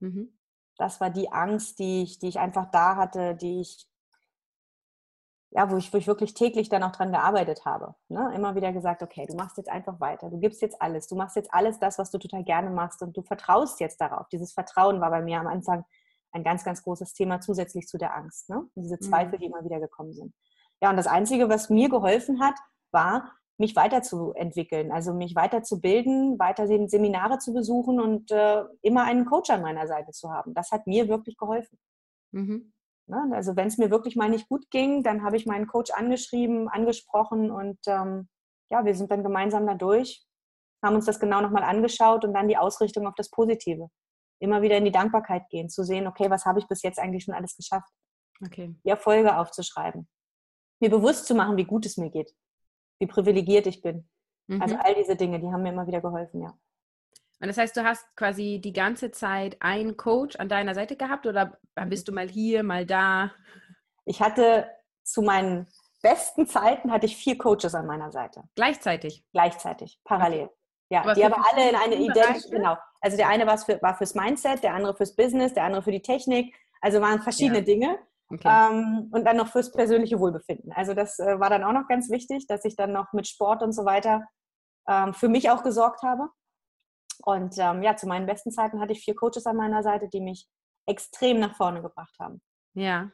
Mhm 0.00 0.32
das 0.82 1.00
war 1.00 1.10
die 1.10 1.30
Angst, 1.30 1.78
die 1.78 2.02
ich, 2.02 2.18
die 2.18 2.28
ich 2.28 2.38
einfach 2.38 2.70
da 2.70 2.96
hatte, 2.96 3.34
die 3.34 3.60
ich, 3.60 3.88
ja, 5.50 5.70
wo 5.70 5.76
ich, 5.76 5.92
wo 5.92 5.98
ich 5.98 6.06
wirklich 6.06 6.34
täglich 6.34 6.68
dann 6.68 6.82
auch 6.82 6.92
dran 6.92 7.12
gearbeitet 7.12 7.64
habe. 7.64 7.94
Ne? 8.08 8.32
Immer 8.34 8.54
wieder 8.54 8.72
gesagt, 8.72 9.02
okay, 9.02 9.26
du 9.26 9.36
machst 9.36 9.58
jetzt 9.58 9.68
einfach 9.70 10.00
weiter, 10.00 10.30
du 10.30 10.38
gibst 10.38 10.62
jetzt 10.62 10.80
alles, 10.80 11.06
du 11.08 11.14
machst 11.14 11.36
jetzt 11.36 11.52
alles 11.52 11.78
das, 11.78 11.98
was 11.98 12.10
du 12.10 12.18
total 12.18 12.42
gerne 12.42 12.70
machst 12.70 13.02
und 13.02 13.16
du 13.16 13.22
vertraust 13.22 13.80
jetzt 13.80 14.00
darauf. 14.00 14.28
Dieses 14.28 14.52
Vertrauen 14.52 15.00
war 15.00 15.10
bei 15.10 15.22
mir 15.22 15.38
am 15.38 15.46
Anfang 15.46 15.84
ein 16.32 16.44
ganz, 16.44 16.64
ganz 16.64 16.82
großes 16.82 17.12
Thema 17.14 17.40
zusätzlich 17.40 17.86
zu 17.86 17.98
der 17.98 18.16
Angst. 18.16 18.48
Ne? 18.48 18.66
Diese 18.74 18.98
Zweifel, 18.98 19.36
mhm. 19.36 19.40
die 19.40 19.46
immer 19.46 19.64
wieder 19.64 19.80
gekommen 19.80 20.12
sind. 20.12 20.34
Ja, 20.82 20.90
und 20.90 20.96
das 20.96 21.06
Einzige, 21.06 21.48
was 21.48 21.70
mir 21.70 21.88
geholfen 21.88 22.40
hat, 22.40 22.54
war, 22.90 23.32
mich 23.58 23.76
weiterzuentwickeln, 23.76 24.90
also 24.90 25.14
mich 25.14 25.36
weiterzubilden, 25.36 26.38
weiterhin 26.38 26.88
Seminare 26.88 27.38
zu 27.38 27.52
besuchen 27.52 28.00
und 28.00 28.30
äh, 28.30 28.64
immer 28.80 29.04
einen 29.04 29.26
Coach 29.26 29.50
an 29.50 29.62
meiner 29.62 29.86
Seite 29.86 30.10
zu 30.10 30.30
haben. 30.30 30.54
Das 30.54 30.72
hat 30.72 30.86
mir 30.86 31.08
wirklich 31.08 31.36
geholfen. 31.36 31.78
Mhm. 32.32 32.72
Ne? 33.06 33.30
Also 33.32 33.54
wenn 33.56 33.68
es 33.68 33.78
mir 33.78 33.90
wirklich 33.90 34.16
mal 34.16 34.30
nicht 34.30 34.48
gut 34.48 34.70
ging, 34.70 35.02
dann 35.02 35.22
habe 35.22 35.36
ich 35.36 35.46
meinen 35.46 35.66
Coach 35.66 35.92
angeschrieben, 35.92 36.68
angesprochen 36.68 37.50
und 37.50 37.78
ähm, 37.86 38.28
ja, 38.70 38.84
wir 38.84 38.94
sind 38.94 39.10
dann 39.10 39.22
gemeinsam 39.22 39.66
da 39.66 39.74
durch, 39.74 40.24
haben 40.82 40.96
uns 40.96 41.04
das 41.04 41.20
genau 41.20 41.40
nochmal 41.40 41.62
angeschaut 41.62 42.24
und 42.24 42.32
dann 42.32 42.48
die 42.48 42.56
Ausrichtung 42.56 43.06
auf 43.06 43.14
das 43.14 43.30
Positive. 43.30 43.88
Immer 44.42 44.62
wieder 44.62 44.76
in 44.76 44.84
die 44.84 44.92
Dankbarkeit 44.92 45.48
gehen, 45.48 45.68
zu 45.70 45.84
sehen, 45.84 46.06
okay, 46.06 46.28
was 46.30 46.44
habe 46.44 46.58
ich 46.58 46.66
bis 46.68 46.82
jetzt 46.82 46.98
eigentlich 46.98 47.24
schon 47.24 47.34
alles 47.34 47.56
geschafft? 47.56 47.88
Okay. 48.44 48.74
Die 48.84 48.90
Erfolge 48.90 49.36
aufzuschreiben. 49.36 50.08
Mir 50.80 50.90
bewusst 50.90 51.26
zu 51.26 51.34
machen, 51.34 51.56
wie 51.56 51.64
gut 51.64 51.86
es 51.86 51.96
mir 51.96 52.10
geht 52.10 52.34
wie 53.02 53.06
privilegiert 53.08 53.66
ich 53.66 53.82
bin. 53.82 54.08
Also 54.48 54.56
mhm. 54.56 54.62
Also 54.62 54.76
all 54.76 54.94
diese 54.94 55.16
Dinge, 55.16 55.40
die 55.40 55.52
haben 55.52 55.62
mir 55.62 55.72
immer 55.72 55.86
wieder 55.86 56.00
geholfen, 56.00 56.40
ja. 56.40 56.56
Und 57.40 57.48
das 57.48 57.58
heißt, 57.58 57.76
du 57.76 57.82
hast 57.82 58.04
quasi 58.14 58.60
die 58.62 58.72
ganze 58.72 59.10
Zeit 59.10 59.56
einen 59.60 59.96
Coach 59.96 60.36
an 60.36 60.48
deiner 60.48 60.76
Seite 60.76 60.96
gehabt 60.96 61.26
oder 61.26 61.58
bist 61.88 62.06
du 62.06 62.12
mal 62.12 62.28
hier, 62.28 62.62
mal 62.62 62.86
da? 62.86 63.32
Ich 64.04 64.22
hatte 64.22 64.70
zu 65.02 65.22
meinen 65.22 65.66
besten 66.02 66.46
Zeiten 66.46 66.92
hatte 66.92 67.06
ich 67.06 67.16
vier 67.16 67.36
Coaches 67.36 67.74
an 67.74 67.86
meiner 67.86 68.12
Seite. 68.12 68.44
Gleichzeitig? 68.54 69.24
Gleichzeitig, 69.32 70.00
parallel. 70.04 70.50
Ja, 70.92 71.00
aber 71.00 71.14
die 71.14 71.24
aber 71.24 71.42
alle 71.50 71.70
in 71.70 71.74
eine 71.74 71.94
identische, 71.94 72.50
genau. 72.50 72.76
Also 73.00 73.16
der 73.16 73.28
eine 73.28 73.46
war, 73.46 73.56
für, 73.56 73.80
war 73.80 73.96
fürs 73.96 74.14
Mindset, 74.14 74.62
der 74.62 74.74
andere 74.74 74.94
fürs 74.94 75.16
Business, 75.16 75.54
der 75.54 75.64
andere 75.64 75.82
für 75.82 75.90
die 75.90 76.02
Technik. 76.02 76.54
Also 76.82 77.00
waren 77.00 77.22
verschiedene 77.22 77.60
ja. 77.60 77.64
Dinge. 77.64 77.98
Okay. 78.28 78.46
Ähm, 78.46 79.08
und 79.10 79.24
dann 79.24 79.38
noch 79.38 79.48
fürs 79.48 79.72
persönliche 79.72 80.20
Wohlbefinden. 80.20 80.70
Also 80.72 80.92
das 80.92 81.18
äh, 81.18 81.40
war 81.40 81.48
dann 81.48 81.64
auch 81.64 81.72
noch 81.72 81.88
ganz 81.88 82.10
wichtig, 82.10 82.46
dass 82.46 82.66
ich 82.66 82.76
dann 82.76 82.92
noch 82.92 83.14
mit 83.14 83.26
Sport 83.26 83.62
und 83.62 83.72
so 83.72 83.86
weiter 83.86 84.26
ähm, 84.86 85.14
für 85.14 85.28
mich 85.28 85.48
auch 85.48 85.62
gesorgt 85.62 86.02
habe. 86.02 86.28
Und 87.24 87.56
ähm, 87.56 87.82
ja, 87.82 87.96
zu 87.96 88.06
meinen 88.06 88.26
besten 88.26 88.50
Zeiten 88.50 88.78
hatte 88.80 88.92
ich 88.92 89.02
vier 89.02 89.14
Coaches 89.14 89.46
an 89.46 89.56
meiner 89.56 89.82
Seite, 89.82 90.08
die 90.08 90.20
mich 90.20 90.46
extrem 90.86 91.40
nach 91.40 91.56
vorne 91.56 91.80
gebracht 91.80 92.14
haben. 92.20 92.42
Ja. 92.74 93.10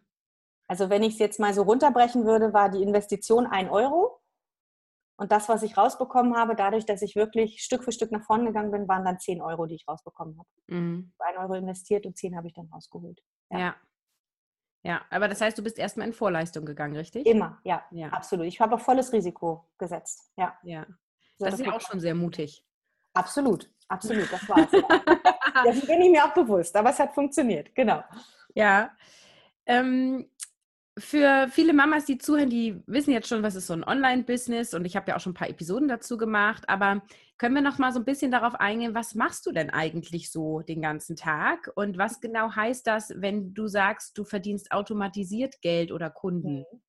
Also 0.67 0.91
wenn 0.91 1.05
ich 1.05 1.15
es 1.15 1.19
jetzt 1.21 1.39
mal 1.39 1.55
so 1.55 1.63
runterbrechen 1.63 2.25
würde, 2.25 2.53
war 2.53 2.71
die 2.71 2.83
Investition 2.83 3.47
ein 3.47 3.71
Euro. 3.71 4.18
Und 5.19 5.33
das, 5.33 5.49
was 5.49 5.65
ich 5.65 5.77
rausbekommen 5.77 6.37
habe, 6.37 6.55
dadurch, 6.55 6.87
dass 6.87 7.03
ich 7.03 7.17
wirklich 7.17 7.63
Stück 7.63 7.83
für 7.83 7.91
Stück 7.91 8.13
nach 8.13 8.23
vorne 8.23 8.47
gegangen 8.47 8.71
bin, 8.71 8.87
waren 8.87 9.05
dann 9.05 9.19
zehn 9.19 9.43
Euro, 9.43 9.67
die 9.67 9.75
ich 9.75 9.89
rausbekommen 9.89 10.39
habe. 10.39 10.49
Mhm. 10.69 11.13
Ein 11.19 11.37
Euro 11.39 11.55
investiert 11.55 12.07
und 12.07 12.17
zehn 12.17 12.37
habe 12.37 12.47
ich 12.47 12.55
dann 12.55 12.69
rausgeholt. 12.73 13.21
Ja. 13.51 13.59
ja. 13.59 13.77
Ja, 14.85 15.03
aber 15.11 15.27
das 15.27 15.41
heißt, 15.41 15.59
du 15.59 15.63
bist 15.63 15.77
erstmal 15.77 16.07
in 16.07 16.13
Vorleistung 16.13 16.65
gegangen, 16.65 16.95
richtig? 16.95 17.27
Immer, 17.27 17.59
ja, 17.65 17.85
ja. 17.91 18.09
absolut. 18.11 18.47
Ich 18.47 18.61
habe 18.61 18.77
auf 18.77 18.83
volles 18.83 19.13
Risiko 19.13 19.69
gesetzt. 19.77 20.31
Ja. 20.37 20.57
ja. 20.63 20.87
Das, 21.39 21.51
das 21.51 21.61
ist 21.61 21.67
ja 21.67 21.73
auch 21.73 21.81
schon 21.81 21.99
sehr 21.99 22.15
mutig. 22.15 22.65
Absolut, 23.13 23.69
absolut, 23.89 24.33
das 24.33 24.49
war 24.49 24.59
es. 24.59 24.71
Das 25.65 25.87
bin 25.87 26.01
ich 26.01 26.11
mir 26.11 26.25
auch 26.25 26.33
bewusst, 26.33 26.77
aber 26.77 26.91
es 26.91 26.99
hat 27.01 27.13
funktioniert, 27.13 27.75
genau. 27.75 28.05
Ja. 28.55 28.93
Ähm, 29.67 30.31
für 30.99 31.49
viele 31.51 31.73
Mamas, 31.73 32.05
die 32.05 32.19
zuhören, 32.19 32.51
die 32.51 32.83
wissen 32.87 33.13
jetzt 33.13 33.29
schon, 33.29 33.43
was 33.43 33.55
ist 33.55 33.67
so 33.67 33.73
ein 33.73 33.85
Online-Business 33.85 34.75
und 34.75 34.85
ich 34.85 34.97
habe 34.97 35.11
ja 35.11 35.17
auch 35.17 35.21
schon 35.21 35.33
ein 35.33 35.37
paar 35.37 35.49
Episoden 35.49 35.89
dazu 35.89 36.17
gemacht, 36.17 36.69
aber 36.69 37.03
können 37.39 37.55
wir 37.55 37.63
noch 37.63 37.79
mal 37.79 37.93
so 37.93 38.01
ein 38.01 38.05
bisschen 38.05 38.31
darauf 38.31 38.55
eingehen, 38.57 38.95
was 38.95 39.15
machst 39.15 39.47
du 39.47 39.53
denn 39.53 39.71
eigentlich 39.71 40.31
so 40.31 40.61
den 40.61 40.83
ganzen 40.83 41.17
Tag 41.17 41.71
und 41.77 41.99
was 41.99 42.21
genau 42.21 42.55
heißt 42.55 42.87
das, 42.87 43.13
wenn 43.17 43.55
du 43.55 43.69
sagst, 43.69 44.19
du 44.19 44.25
verdienst 44.25 44.73
automatisiert 44.73 45.61
Geld 45.63 45.93
oder 45.93 46.11
Kunden? 46.11 46.59
Mhm. 46.59 46.81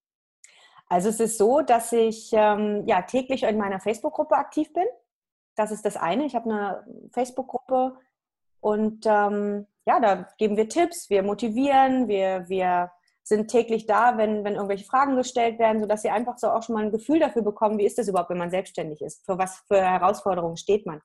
Also 0.87 1.09
es 1.09 1.19
ist 1.19 1.37
so, 1.37 1.61
dass 1.61 1.93
ich 1.93 2.31
ähm, 2.33 2.83
ja 2.87 3.03
täglich 3.03 3.43
in 3.43 3.57
meiner 3.57 3.79
Facebook-Gruppe 3.79 4.35
aktiv 4.35 4.73
bin. 4.73 4.85
das 5.55 5.71
ist 5.71 5.85
das 5.85 5.97
eine. 5.97 6.25
Ich 6.25 6.35
habe 6.35 6.49
eine 6.49 7.09
Facebook-Gruppe 7.11 7.95
und 8.59 9.05
ähm, 9.05 9.67
ja, 9.85 9.99
da 9.99 10.27
geben 10.37 10.57
wir 10.57 10.67
Tipps, 10.67 11.09
wir 11.09 11.21
motivieren, 11.21 12.07
wir, 12.07 12.47
wir 12.47 12.91
sind 13.29 13.47
täglich 13.47 13.85
da, 13.85 14.17
wenn, 14.17 14.43
wenn 14.43 14.55
irgendwelche 14.55 14.85
Fragen 14.85 15.15
gestellt 15.15 15.59
werden, 15.59 15.79
sodass 15.79 16.01
sie 16.01 16.09
einfach 16.09 16.37
so 16.37 16.49
auch 16.49 16.63
schon 16.63 16.75
mal 16.75 16.83
ein 16.83 16.91
Gefühl 16.91 17.19
dafür 17.19 17.43
bekommen, 17.43 17.77
wie 17.77 17.85
ist 17.85 17.97
das 17.97 18.07
überhaupt, 18.07 18.31
wenn 18.31 18.37
man 18.37 18.51
selbstständig 18.51 19.01
ist, 19.01 19.25
für 19.25 19.37
was 19.37 19.63
für 19.67 19.81
Herausforderungen 19.81 20.57
steht 20.57 20.85
man. 20.85 21.01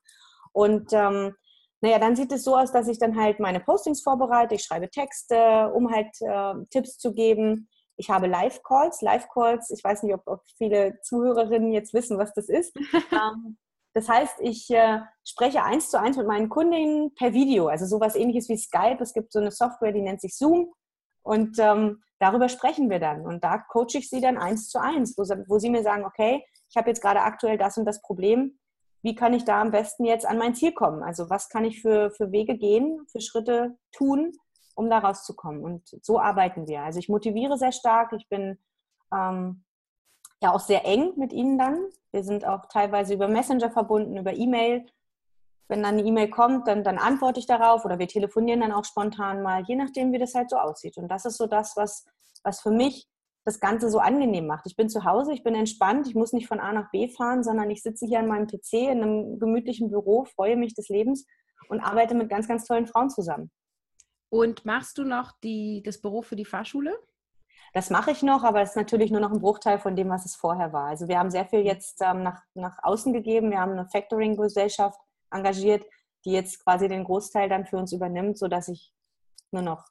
Und 0.51 0.91
ähm, 0.91 1.35
naja, 1.81 1.99
dann 1.99 2.15
sieht 2.15 2.31
es 2.31 2.43
so 2.43 2.57
aus, 2.57 2.71
dass 2.71 2.87
ich 2.87 2.97
dann 2.97 3.15
halt 3.15 3.39
meine 3.39 3.59
Postings 3.59 4.01
vorbereite, 4.01 4.55
ich 4.55 4.63
schreibe 4.63 4.89
Texte, 4.89 5.71
um 5.73 5.91
halt 5.91 6.09
äh, 6.21 6.65
Tipps 6.71 6.97
zu 6.97 7.13
geben. 7.13 7.69
Ich 7.97 8.09
habe 8.09 8.27
Live-Calls. 8.27 9.01
Live-Calls, 9.01 9.69
ich 9.69 9.83
weiß 9.83 10.03
nicht, 10.03 10.15
ob, 10.15 10.23
ob, 10.25 10.41
viele 10.57 10.99
Zuhörerinnen 11.01 11.71
jetzt 11.71 11.93
wissen, 11.93 12.17
was 12.17 12.33
das 12.33 12.49
ist. 12.49 12.75
ähm, 13.11 13.57
das 13.93 14.09
heißt, 14.09 14.37
ich 14.39 14.69
äh, 14.71 14.99
spreche 15.23 15.63
eins 15.63 15.89
zu 15.89 15.99
eins 15.99 16.17
mit 16.17 16.27
meinen 16.27 16.49
Kundinnen 16.49 17.13
per 17.13 17.33
Video, 17.33 17.67
also 17.67 17.85
sowas 17.85 18.15
ähnliches 18.15 18.49
wie 18.49 18.57
Skype. 18.57 18.97
Es 18.99 19.13
gibt 19.13 19.31
so 19.31 19.39
eine 19.39 19.51
Software, 19.51 19.91
die 19.91 20.01
nennt 20.01 20.21
sich 20.21 20.35
Zoom. 20.35 20.73
Und 21.25 21.57
ähm, 21.57 22.03
darüber 22.19 22.49
sprechen 22.49 22.89
wir 22.89 22.99
dann. 22.99 23.25
Und 23.25 23.43
da 23.43 23.57
coache 23.57 23.97
ich 23.97 24.09
sie 24.09 24.21
dann 24.21 24.37
eins 24.37 24.69
zu 24.69 24.79
eins, 24.79 25.17
wo, 25.17 25.23
wo 25.47 25.57
sie 25.57 25.71
mir 25.71 25.81
sagen, 25.81 26.05
okay, 26.05 26.45
ich 26.69 26.77
habe 26.77 26.89
jetzt 26.89 27.01
gerade 27.01 27.21
aktuell 27.21 27.57
das 27.57 27.77
und 27.77 27.85
das 27.85 28.01
Problem. 28.01 28.59
Wie 29.01 29.15
kann 29.15 29.33
ich 29.33 29.43
da 29.43 29.59
am 29.59 29.71
besten 29.71 30.05
jetzt 30.05 30.25
an 30.25 30.37
mein 30.37 30.53
Ziel 30.53 30.71
kommen? 30.71 31.01
Also 31.01 31.29
was 31.29 31.49
kann 31.49 31.65
ich 31.65 31.81
für, 31.81 32.11
für 32.11 32.31
Wege 32.31 32.57
gehen, 32.57 33.05
für 33.11 33.21
Schritte 33.21 33.75
tun, 33.91 34.33
um 34.75 34.87
da 34.89 34.99
rauszukommen? 34.99 35.63
Und 35.63 35.97
so 36.03 36.19
arbeiten 36.19 36.67
wir. 36.67 36.83
Also 36.83 36.99
ich 36.99 37.09
motiviere 37.09 37.57
sehr 37.57 37.71
stark. 37.71 38.13
Ich 38.13 38.29
bin 38.29 38.59
ähm, 39.11 39.63
ja 40.41 40.53
auch 40.53 40.59
sehr 40.59 40.85
eng 40.85 41.13
mit 41.17 41.33
ihnen 41.33 41.57
dann. 41.57 41.89
Wir 42.11 42.23
sind 42.23 42.45
auch 42.45 42.67
teilweise 42.67 43.15
über 43.15 43.27
Messenger 43.27 43.71
verbunden, 43.71 44.17
über 44.17 44.33
E-Mail 44.33 44.85
wenn 45.67 45.81
dann 45.81 45.95
eine 45.97 46.07
E-Mail 46.07 46.29
kommt, 46.29 46.67
dann, 46.67 46.83
dann 46.83 46.97
antworte 46.97 47.39
ich 47.39 47.47
darauf 47.47 47.85
oder 47.85 47.99
wir 47.99 48.07
telefonieren 48.07 48.61
dann 48.61 48.71
auch 48.71 48.85
spontan 48.85 49.41
mal, 49.41 49.63
je 49.67 49.75
nachdem, 49.75 50.11
wie 50.13 50.19
das 50.19 50.35
halt 50.35 50.49
so 50.49 50.57
aussieht. 50.57 50.97
Und 50.97 51.09
das 51.09 51.25
ist 51.25 51.37
so 51.37 51.47
das, 51.47 51.75
was, 51.75 52.05
was 52.43 52.61
für 52.61 52.71
mich 52.71 53.07
das 53.45 53.59
Ganze 53.59 53.89
so 53.89 53.99
angenehm 53.99 54.47
macht. 54.47 54.65
Ich 54.65 54.75
bin 54.75 54.89
zu 54.89 55.05
Hause, 55.05 55.31
ich 55.31 55.43
bin 55.43 55.53
entspannt, 55.55 56.07
ich 56.07 56.15
muss 56.15 56.33
nicht 56.33 56.47
von 56.47 56.59
A 56.59 56.71
nach 56.73 56.89
B 56.91 57.07
fahren, 57.07 57.43
sondern 57.43 57.69
ich 57.69 57.83
sitze 57.83 58.07
hier 58.07 58.19
an 58.19 58.27
meinem 58.27 58.47
PC 58.47 58.73
in 58.73 59.03
einem 59.03 59.39
gemütlichen 59.39 59.89
Büro, 59.89 60.25
freue 60.25 60.57
mich 60.57 60.73
des 60.73 60.89
Lebens 60.89 61.25
und 61.69 61.79
arbeite 61.79 62.15
mit 62.15 62.29
ganz, 62.29 62.47
ganz 62.47 62.65
tollen 62.65 62.87
Frauen 62.87 63.09
zusammen. 63.09 63.51
Und 64.29 64.65
machst 64.65 64.97
du 64.97 65.03
noch 65.03 65.31
die, 65.43 65.83
das 65.85 66.01
Büro 66.01 66.23
für 66.23 66.35
die 66.35 66.45
Fahrschule? 66.45 66.97
Das 67.73 67.89
mache 67.89 68.11
ich 68.11 68.23
noch, 68.23 68.43
aber 68.43 68.61
es 68.61 68.71
ist 68.71 68.75
natürlich 68.77 69.11
nur 69.11 69.21
noch 69.21 69.31
ein 69.31 69.41
Bruchteil 69.41 69.79
von 69.79 69.95
dem, 69.95 70.09
was 70.09 70.25
es 70.25 70.35
vorher 70.35 70.73
war. 70.73 70.87
Also 70.87 71.07
wir 71.07 71.19
haben 71.19 71.29
sehr 71.29 71.45
viel 71.45 71.59
jetzt 71.59 72.01
ähm, 72.01 72.23
nach, 72.23 72.41
nach 72.53 72.77
außen 72.81 73.13
gegeben. 73.13 73.51
Wir 73.51 73.59
haben 73.59 73.73
eine 73.73 73.87
Factoring-Gesellschaft, 73.89 74.99
engagiert, 75.31 75.85
die 76.25 76.31
jetzt 76.31 76.63
quasi 76.63 76.87
den 76.87 77.03
Großteil 77.03 77.49
dann 77.49 77.65
für 77.65 77.77
uns 77.77 77.93
übernimmt, 77.93 78.37
sodass 78.37 78.67
ich 78.67 78.93
nur 79.51 79.61
noch 79.61 79.85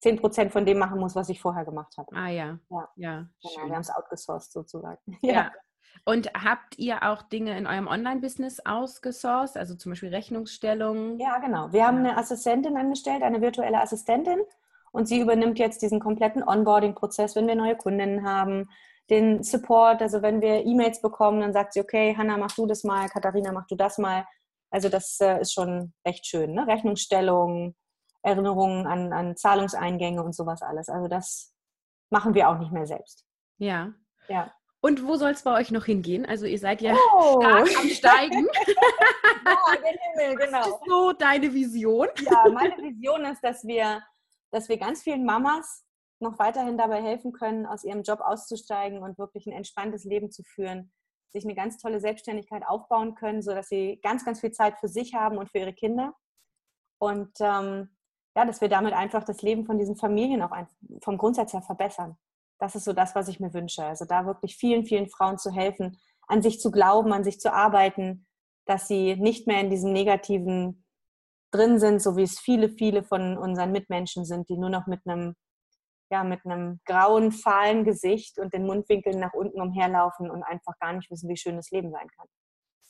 10 0.00 0.20
Prozent 0.20 0.52
von 0.52 0.66
dem 0.66 0.78
machen 0.78 0.98
muss, 0.98 1.14
was 1.14 1.28
ich 1.28 1.40
vorher 1.40 1.64
gemacht 1.64 1.94
habe. 1.96 2.14
Ah 2.14 2.28
ja. 2.28 2.58
Ja, 2.70 2.88
ja 2.96 3.26
genau, 3.42 3.66
wir 3.66 3.74
haben 3.74 3.80
es 3.80 3.90
outgesourced 3.90 4.52
sozusagen. 4.52 5.18
Ja. 5.22 5.32
ja. 5.32 5.52
Und 6.04 6.32
habt 6.34 6.78
ihr 6.78 7.02
auch 7.04 7.22
Dinge 7.22 7.56
in 7.56 7.66
eurem 7.66 7.86
Online-Business 7.86 8.60
ausgesourced, 8.64 9.56
also 9.56 9.74
zum 9.76 9.92
Beispiel 9.92 10.08
Rechnungsstellung? 10.08 11.18
Ja, 11.18 11.38
genau. 11.38 11.72
Wir 11.72 11.86
haben 11.86 11.98
eine 11.98 12.16
Assistentin 12.16 12.76
angestellt, 12.76 13.22
eine 13.22 13.40
virtuelle 13.40 13.80
Assistentin. 13.80 14.40
Und 14.90 15.06
sie 15.06 15.20
übernimmt 15.20 15.58
jetzt 15.58 15.80
diesen 15.82 16.00
kompletten 16.00 16.42
Onboarding-Prozess, 16.42 17.36
wenn 17.36 17.46
wir 17.46 17.54
neue 17.54 17.76
Kundinnen 17.76 18.26
haben, 18.26 18.68
den 19.10 19.42
Support. 19.42 20.02
Also 20.02 20.22
wenn 20.22 20.40
wir 20.40 20.66
E-Mails 20.66 21.00
bekommen, 21.00 21.40
dann 21.40 21.52
sagt 21.52 21.74
sie, 21.74 21.80
okay, 21.80 22.14
Hanna, 22.16 22.36
mach 22.36 22.54
du 22.54 22.66
das 22.66 22.84
mal, 22.84 23.08
Katharina, 23.08 23.52
mach 23.52 23.66
du 23.66 23.76
das 23.76 23.98
mal. 23.98 24.26
Also 24.72 24.88
das 24.88 25.20
äh, 25.20 25.40
ist 25.40 25.52
schon 25.52 25.92
recht 26.06 26.26
schön. 26.26 26.54
Ne? 26.54 26.66
Rechnungsstellung, 26.66 27.76
Erinnerungen 28.22 28.86
an, 28.86 29.12
an 29.12 29.36
Zahlungseingänge 29.36 30.22
und 30.22 30.34
sowas 30.34 30.62
alles. 30.62 30.88
Also 30.88 31.08
das 31.08 31.52
machen 32.10 32.34
wir 32.34 32.48
auch 32.48 32.58
nicht 32.58 32.72
mehr 32.72 32.86
selbst. 32.86 33.26
Ja. 33.58 33.92
Ja. 34.28 34.52
Und 34.80 35.06
wo 35.06 35.16
soll 35.16 35.32
es 35.32 35.42
bei 35.42 35.54
euch 35.54 35.70
noch 35.70 35.84
hingehen? 35.84 36.24
Also 36.24 36.46
ihr 36.46 36.58
seid 36.58 36.80
ja 36.80 36.96
oh. 37.14 37.40
stark 37.40 37.78
am 37.78 37.88
Steigen. 37.88 38.46
ja, 39.46 39.76
den 39.76 39.98
Himmel, 40.00 40.36
genau. 40.46 40.58
Was 40.58 40.66
ist 40.68 40.88
so 40.88 41.12
deine 41.12 41.52
Vision? 41.52 42.08
Ja, 42.22 42.50
meine 42.50 42.76
Vision 42.78 43.24
ist, 43.26 43.44
dass 43.44 43.64
wir, 43.64 44.02
dass 44.50 44.68
wir 44.68 44.78
ganz 44.78 45.02
vielen 45.02 45.24
Mamas 45.24 45.84
noch 46.18 46.38
weiterhin 46.38 46.78
dabei 46.78 47.02
helfen 47.02 47.32
können, 47.32 47.66
aus 47.66 47.84
ihrem 47.84 48.02
Job 48.02 48.20
auszusteigen 48.20 49.02
und 49.02 49.18
wirklich 49.18 49.46
ein 49.46 49.52
entspanntes 49.52 50.04
Leben 50.04 50.30
zu 50.30 50.42
führen 50.42 50.92
sich 51.32 51.44
eine 51.44 51.54
ganz 51.54 51.78
tolle 51.78 52.00
Selbstständigkeit 52.00 52.62
aufbauen 52.66 53.14
können, 53.14 53.42
sodass 53.42 53.68
sie 53.68 54.00
ganz, 54.02 54.24
ganz 54.24 54.40
viel 54.40 54.52
Zeit 54.52 54.78
für 54.78 54.88
sich 54.88 55.14
haben 55.14 55.38
und 55.38 55.50
für 55.50 55.58
ihre 55.58 55.72
Kinder. 55.72 56.14
Und 56.98 57.32
ähm, 57.40 57.88
ja, 58.36 58.44
dass 58.44 58.60
wir 58.60 58.68
damit 58.68 58.94
einfach 58.94 59.24
das 59.24 59.42
Leben 59.42 59.64
von 59.64 59.78
diesen 59.78 59.96
Familien 59.96 60.42
auch 60.42 60.52
vom 61.02 61.18
Grundsatz 61.18 61.52
her 61.52 61.62
verbessern. 61.62 62.16
Das 62.58 62.74
ist 62.74 62.84
so 62.84 62.92
das, 62.92 63.14
was 63.14 63.28
ich 63.28 63.40
mir 63.40 63.52
wünsche. 63.52 63.84
Also 63.84 64.04
da 64.04 64.24
wirklich 64.26 64.56
vielen, 64.56 64.84
vielen 64.86 65.08
Frauen 65.08 65.38
zu 65.38 65.50
helfen, 65.50 65.98
an 66.28 66.42
sich 66.42 66.60
zu 66.60 66.70
glauben, 66.70 67.12
an 67.12 67.24
sich 67.24 67.40
zu 67.40 67.52
arbeiten, 67.52 68.26
dass 68.66 68.88
sie 68.88 69.16
nicht 69.16 69.46
mehr 69.46 69.60
in 69.60 69.70
diesem 69.70 69.92
negativen 69.92 70.84
drin 71.50 71.78
sind, 71.78 72.00
so 72.00 72.16
wie 72.16 72.22
es 72.22 72.38
viele, 72.38 72.68
viele 72.68 73.02
von 73.02 73.36
unseren 73.36 73.72
Mitmenschen 73.72 74.24
sind, 74.24 74.48
die 74.48 74.56
nur 74.56 74.70
noch 74.70 74.86
mit 74.86 75.00
einem 75.06 75.34
ja, 76.12 76.24
mit 76.24 76.44
einem 76.44 76.78
grauen, 76.84 77.32
fahlen 77.32 77.84
Gesicht 77.84 78.38
und 78.38 78.52
den 78.52 78.66
Mundwinkeln 78.66 79.18
nach 79.18 79.32
unten 79.32 79.62
umherlaufen 79.62 80.30
und 80.30 80.42
einfach 80.42 80.78
gar 80.78 80.92
nicht 80.92 81.10
wissen, 81.10 81.26
wie 81.30 81.38
schön 81.38 81.56
das 81.56 81.70
Leben 81.70 81.90
sein 81.90 82.06
kann. 82.14 82.26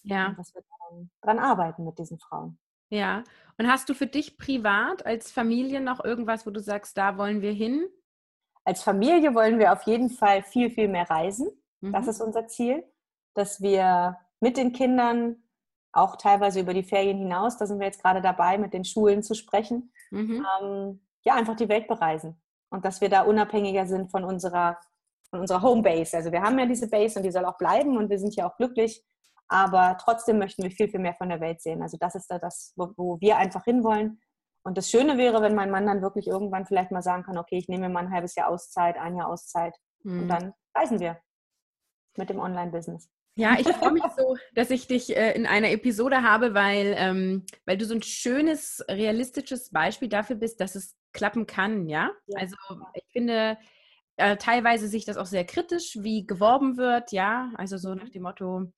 Ja. 0.02 0.26
Und 0.26 0.38
dass 0.38 0.52
wir 0.54 0.62
daran, 0.62 1.10
daran 1.20 1.38
arbeiten 1.38 1.84
mit 1.84 1.96
diesen 1.98 2.18
Frauen. 2.18 2.58
Ja. 2.90 3.22
Und 3.58 3.68
hast 3.68 3.88
du 3.88 3.94
für 3.94 4.08
dich 4.08 4.36
privat 4.38 5.06
als 5.06 5.30
Familie 5.30 5.80
noch 5.80 6.04
irgendwas, 6.04 6.46
wo 6.46 6.50
du 6.50 6.58
sagst, 6.58 6.98
da 6.98 7.16
wollen 7.16 7.42
wir 7.42 7.52
hin? 7.52 7.86
Als 8.64 8.82
Familie 8.82 9.36
wollen 9.36 9.60
wir 9.60 9.72
auf 9.72 9.84
jeden 9.84 10.10
Fall 10.10 10.42
viel, 10.42 10.68
viel 10.70 10.88
mehr 10.88 11.08
reisen. 11.08 11.48
Mhm. 11.80 11.92
Das 11.92 12.08
ist 12.08 12.20
unser 12.20 12.48
Ziel, 12.48 12.84
dass 13.34 13.60
wir 13.60 14.18
mit 14.40 14.56
den 14.56 14.72
Kindern 14.72 15.36
auch 15.92 16.16
teilweise 16.16 16.58
über 16.58 16.74
die 16.74 16.82
Ferien 16.82 17.18
hinaus, 17.18 17.56
da 17.56 17.66
sind 17.66 17.78
wir 17.78 17.86
jetzt 17.86 18.02
gerade 18.02 18.20
dabei, 18.20 18.58
mit 18.58 18.72
den 18.72 18.84
Schulen 18.84 19.22
zu 19.22 19.34
sprechen, 19.34 19.92
mhm. 20.10 20.44
ähm, 20.60 21.06
ja, 21.24 21.34
einfach 21.34 21.54
die 21.54 21.68
Welt 21.68 21.86
bereisen 21.86 22.41
und 22.72 22.84
dass 22.84 23.00
wir 23.00 23.08
da 23.08 23.22
unabhängiger 23.22 23.86
sind 23.86 24.10
von 24.10 24.24
unserer, 24.24 24.78
von 25.30 25.40
unserer 25.40 25.62
Homebase. 25.62 26.16
Also 26.16 26.32
wir 26.32 26.42
haben 26.42 26.58
ja 26.58 26.66
diese 26.66 26.88
Base 26.88 27.18
und 27.18 27.24
die 27.24 27.30
soll 27.30 27.44
auch 27.44 27.58
bleiben 27.58 27.96
und 27.98 28.08
wir 28.08 28.18
sind 28.18 28.34
ja 28.34 28.48
auch 28.48 28.56
glücklich, 28.56 29.04
aber 29.48 29.98
trotzdem 30.00 30.38
möchten 30.38 30.62
wir 30.62 30.70
viel, 30.70 30.88
viel 30.88 31.00
mehr 31.00 31.14
von 31.14 31.28
der 31.28 31.40
Welt 31.40 31.60
sehen. 31.60 31.82
Also 31.82 31.98
das 32.00 32.14
ist 32.14 32.30
da 32.30 32.38
das, 32.38 32.72
wo, 32.76 32.92
wo 32.96 33.20
wir 33.20 33.36
einfach 33.36 33.64
hinwollen. 33.64 34.20
Und 34.64 34.78
das 34.78 34.90
Schöne 34.90 35.18
wäre, 35.18 35.42
wenn 35.42 35.54
mein 35.54 35.70
Mann 35.70 35.86
dann 35.86 36.00
wirklich 36.00 36.26
irgendwann 36.26 36.64
vielleicht 36.64 36.92
mal 36.92 37.02
sagen 37.02 37.24
kann, 37.24 37.36
okay, 37.36 37.58
ich 37.58 37.68
nehme 37.68 37.88
mir 37.88 37.92
mal 37.92 38.04
ein 38.04 38.12
halbes 38.12 38.34
Jahr 38.36 38.48
Auszeit, 38.48 38.96
ein 38.96 39.16
Jahr 39.16 39.28
Auszeit 39.28 39.76
mhm. 40.02 40.22
und 40.22 40.28
dann 40.28 40.54
reisen 40.74 40.98
wir 40.98 41.20
mit 42.16 42.30
dem 42.30 42.38
Online-Business. 42.38 43.10
Ja, 43.34 43.56
ich 43.58 43.66
freue 43.68 43.92
mich 43.92 44.04
so, 44.16 44.36
dass 44.54 44.70
ich 44.70 44.86
dich 44.86 45.16
äh, 45.16 45.32
in 45.32 45.46
einer 45.46 45.70
Episode 45.70 46.22
habe, 46.22 46.54
weil, 46.54 46.94
ähm, 46.96 47.44
weil 47.66 47.76
du 47.76 47.84
so 47.84 47.94
ein 47.94 48.02
schönes, 48.02 48.84
realistisches 48.88 49.70
Beispiel 49.70 50.08
dafür 50.08 50.36
bist, 50.36 50.60
dass 50.60 50.74
es 50.74 50.96
klappen 51.12 51.46
kann, 51.46 51.86
ja. 51.86 52.10
ja. 52.26 52.38
Also 52.38 52.56
ich 52.94 53.04
finde 53.12 53.58
äh, 54.16 54.36
teilweise 54.36 54.88
sich 54.88 55.04
das 55.04 55.16
auch 55.16 55.26
sehr 55.26 55.44
kritisch, 55.44 55.98
wie 56.00 56.26
geworben 56.26 56.76
wird, 56.76 57.12
ja. 57.12 57.50
Also 57.56 57.78
so 57.78 57.94
nach 57.94 58.04
mhm. 58.04 58.12
dem 58.12 58.22
Motto, 58.22 58.72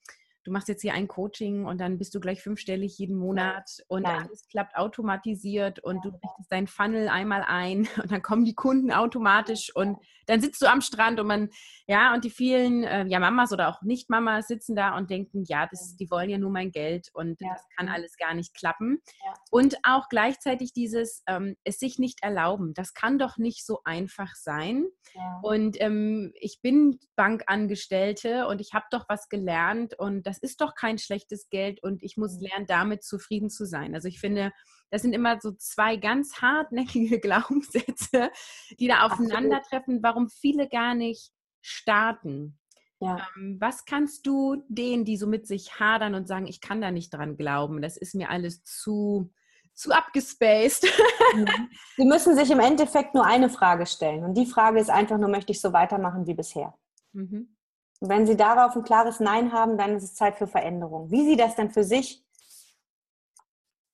du 0.44 0.52
machst 0.52 0.68
jetzt 0.68 0.82
hier 0.82 0.94
ein 0.94 1.08
Coaching 1.08 1.64
und 1.64 1.80
dann 1.80 1.98
bist 1.98 2.14
du 2.14 2.20
gleich 2.20 2.42
fünfstellig 2.42 2.98
jeden 2.98 3.16
Monat 3.16 3.82
und 3.88 4.02
Nein. 4.02 4.24
alles 4.24 4.46
klappt 4.48 4.76
automatisiert 4.76 5.80
und 5.80 6.04
du 6.04 6.10
richtest 6.10 6.52
deinen 6.52 6.66
Funnel 6.66 7.08
einmal 7.08 7.44
ein 7.46 7.88
und 8.02 8.12
dann 8.12 8.22
kommen 8.22 8.44
die 8.44 8.54
Kunden 8.54 8.92
automatisch 8.92 9.74
und 9.74 9.98
dann 10.26 10.40
sitzt 10.40 10.62
du 10.62 10.66
am 10.66 10.80
Strand 10.80 11.20
und 11.20 11.26
man, 11.26 11.50
ja, 11.86 12.14
und 12.14 12.24
die 12.24 12.30
vielen, 12.30 12.84
äh, 12.84 13.04
ja, 13.06 13.18
Mamas 13.18 13.52
oder 13.52 13.68
auch 13.68 13.82
Nicht-Mamas 13.82 14.48
sitzen 14.48 14.74
da 14.74 14.96
und 14.96 15.10
denken, 15.10 15.44
ja, 15.46 15.66
das, 15.70 15.96
die 15.96 16.10
wollen 16.10 16.30
ja 16.30 16.38
nur 16.38 16.50
mein 16.50 16.70
Geld 16.72 17.10
und 17.12 17.40
ja. 17.40 17.50
das 17.52 17.62
kann 17.76 17.88
alles 17.88 18.16
gar 18.16 18.34
nicht 18.34 18.54
klappen. 18.54 19.02
Ja. 19.24 19.34
Und 19.50 19.76
auch 19.82 20.08
gleichzeitig 20.08 20.72
dieses, 20.72 21.22
ähm, 21.26 21.56
es 21.64 21.78
sich 21.78 21.98
nicht 21.98 22.22
erlauben, 22.22 22.74
das 22.74 22.94
kann 22.94 23.18
doch 23.18 23.36
nicht 23.36 23.66
so 23.66 23.80
einfach 23.84 24.34
sein. 24.34 24.86
Ja. 25.14 25.40
Und 25.42 25.80
ähm, 25.80 26.32
ich 26.36 26.60
bin 26.62 26.98
Bankangestellte 27.16 28.46
und 28.46 28.60
ich 28.60 28.72
habe 28.72 28.86
doch 28.90 29.06
was 29.08 29.28
gelernt 29.28 29.98
und 29.98 30.26
das 30.26 30.33
ist 30.38 30.60
doch 30.60 30.74
kein 30.74 30.98
schlechtes 30.98 31.48
Geld 31.48 31.82
und 31.82 32.02
ich 32.02 32.16
muss 32.16 32.36
mhm. 32.36 32.46
lernen, 32.46 32.66
damit 32.66 33.04
zufrieden 33.04 33.50
zu 33.50 33.66
sein. 33.66 33.94
Also 33.94 34.08
ich 34.08 34.20
finde, 34.20 34.52
das 34.90 35.02
sind 35.02 35.12
immer 35.12 35.40
so 35.40 35.52
zwei 35.52 35.96
ganz 35.96 36.40
hartnäckige 36.40 37.20
Glaubenssätze, 37.20 38.30
die 38.78 38.88
da 38.88 39.06
aufeinandertreffen, 39.06 40.02
warum 40.02 40.28
viele 40.28 40.68
gar 40.68 40.94
nicht 40.94 41.32
starten. 41.60 42.58
Ja. 43.00 43.26
Ähm, 43.36 43.58
was 43.60 43.84
kannst 43.84 44.26
du 44.26 44.64
denen, 44.68 45.04
die 45.04 45.16
so 45.16 45.26
mit 45.26 45.46
sich 45.46 45.78
hadern 45.80 46.14
und 46.14 46.28
sagen, 46.28 46.46
ich 46.46 46.60
kann 46.60 46.80
da 46.80 46.90
nicht 46.90 47.12
dran 47.12 47.36
glauben, 47.36 47.82
das 47.82 47.96
ist 47.96 48.14
mir 48.14 48.30
alles 48.30 48.62
zu, 48.62 49.32
zu 49.74 49.92
abgespaced. 49.92 50.86
Mhm. 51.34 51.46
Sie 51.96 52.04
müssen 52.04 52.36
sich 52.36 52.50
im 52.50 52.60
Endeffekt 52.60 53.14
nur 53.14 53.26
eine 53.26 53.48
Frage 53.48 53.86
stellen. 53.86 54.24
Und 54.24 54.34
die 54.34 54.46
Frage 54.46 54.80
ist 54.80 54.90
einfach 54.90 55.18
nur, 55.18 55.28
möchte 55.28 55.52
ich 55.52 55.60
so 55.60 55.72
weitermachen 55.72 56.26
wie 56.26 56.34
bisher? 56.34 56.74
Mhm. 57.12 57.53
Wenn 58.00 58.26
Sie 58.26 58.36
darauf 58.36 58.76
ein 58.76 58.84
klares 58.84 59.20
Nein 59.20 59.52
haben, 59.52 59.78
dann 59.78 59.96
ist 59.96 60.04
es 60.04 60.14
Zeit 60.14 60.36
für 60.36 60.46
Veränderung. 60.46 61.10
Wie 61.10 61.24
Sie 61.24 61.36
das 61.36 61.54
dann 61.54 61.70
für 61.70 61.84
sich 61.84 62.24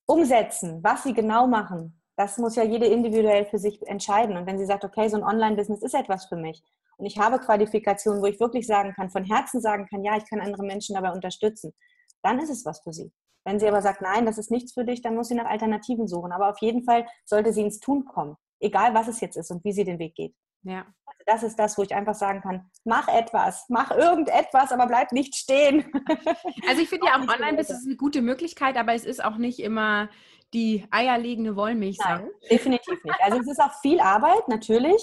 umsetzen, 0.05 0.83
was 0.83 1.03
Sie 1.03 1.13
genau 1.13 1.47
machen, 1.47 2.01
das 2.21 2.37
muss 2.37 2.55
ja 2.55 2.63
jede 2.63 2.85
individuell 2.85 3.45
für 3.45 3.57
sich 3.57 3.85
entscheiden. 3.87 4.37
Und 4.37 4.45
wenn 4.45 4.59
sie 4.59 4.65
sagt, 4.65 4.83
okay, 4.83 5.07
so 5.09 5.17
ein 5.17 5.23
Online-Business 5.23 5.81
ist 5.81 5.95
etwas 5.95 6.25
für 6.25 6.35
mich 6.35 6.63
und 6.97 7.05
ich 7.05 7.17
habe 7.17 7.39
Qualifikationen, 7.39 8.21
wo 8.21 8.27
ich 8.27 8.39
wirklich 8.39 8.67
sagen 8.67 8.93
kann, 8.93 9.09
von 9.09 9.23
Herzen 9.23 9.59
sagen 9.59 9.87
kann, 9.87 10.03
ja, 10.03 10.15
ich 10.17 10.29
kann 10.29 10.39
andere 10.39 10.63
Menschen 10.63 10.95
dabei 10.95 11.11
unterstützen, 11.11 11.73
dann 12.21 12.39
ist 12.39 12.51
es 12.51 12.65
was 12.65 12.81
für 12.81 12.93
sie. 12.93 13.11
Wenn 13.43 13.59
sie 13.59 13.67
aber 13.67 13.81
sagt, 13.81 14.01
nein, 14.01 14.27
das 14.27 14.37
ist 14.37 14.51
nichts 14.51 14.73
für 14.73 14.85
dich, 14.85 15.01
dann 15.01 15.15
muss 15.15 15.29
sie 15.29 15.35
nach 15.35 15.49
Alternativen 15.49 16.07
suchen. 16.07 16.31
Aber 16.31 16.51
auf 16.51 16.59
jeden 16.59 16.83
Fall 16.83 17.07
sollte 17.25 17.51
sie 17.53 17.61
ins 17.61 17.79
Tun 17.79 18.05
kommen, 18.05 18.37
egal 18.59 18.93
was 18.93 19.07
es 19.07 19.19
jetzt 19.19 19.35
ist 19.35 19.49
und 19.49 19.63
wie 19.63 19.73
sie 19.73 19.83
den 19.83 19.97
Weg 19.97 20.13
geht. 20.13 20.35
Ja. 20.61 20.85
Das 21.25 21.43
ist 21.43 21.57
das, 21.57 21.77
wo 21.77 21.83
ich 21.83 21.93
einfach 21.93 22.15
sagen 22.15 22.41
kann, 22.41 22.69
mach 22.83 23.07
etwas, 23.07 23.65
mach 23.69 23.91
irgendetwas, 23.91 24.71
aber 24.71 24.87
bleib 24.87 25.11
nicht 25.11 25.35
stehen. 25.35 25.85
Also 26.67 26.81
ich 26.81 26.89
finde 26.89 27.07
ja 27.07 27.15
auch 27.15 27.27
Online-Business 27.27 27.85
eine 27.85 27.95
gute 27.95 28.21
Möglichkeit, 28.21 28.77
aber 28.77 28.93
es 28.93 29.05
ist 29.05 29.23
auch 29.23 29.37
nicht 29.37 29.59
immer 29.59 30.09
die 30.53 30.85
eierlegende 30.91 31.55
Wollmilchsau. 31.55 32.07
Nein, 32.07 32.29
definitiv 32.49 33.03
nicht. 33.03 33.19
Also 33.21 33.39
es 33.39 33.47
ist 33.47 33.59
auch 33.59 33.73
viel 33.81 33.99
Arbeit, 33.99 34.47
natürlich, 34.47 35.01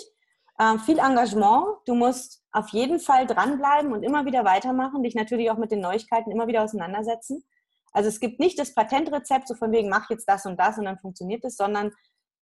äh, 0.59 0.79
viel 0.79 0.99
Engagement. 0.99 1.67
Du 1.87 1.95
musst 1.95 2.45
auf 2.53 2.69
jeden 2.71 3.01
Fall 3.01 3.27
dranbleiben 3.27 3.93
und 3.93 4.03
immer 4.03 4.25
wieder 4.25 4.45
weitermachen, 4.45 5.03
dich 5.03 5.15
natürlich 5.15 5.51
auch 5.51 5.59
mit 5.59 5.71
den 5.71 5.81
Neuigkeiten 5.81 6.31
immer 6.31 6.47
wieder 6.47 6.63
auseinandersetzen. 6.63 7.45
Also 7.93 8.09
es 8.09 8.21
gibt 8.21 8.41
nicht 8.41 8.59
das 8.59 8.75
Patentrezept, 8.75 9.49
so 9.49 9.55
von 9.55 9.73
wegen, 9.73 9.89
mach 9.89 10.11
jetzt 10.11 10.29
das 10.29 10.47
und 10.47 10.59
das 10.59 10.79
und 10.79 10.85
dann 10.85 10.99
funktioniert 10.99 11.45
es, 11.45 11.57
sondern 11.57 11.93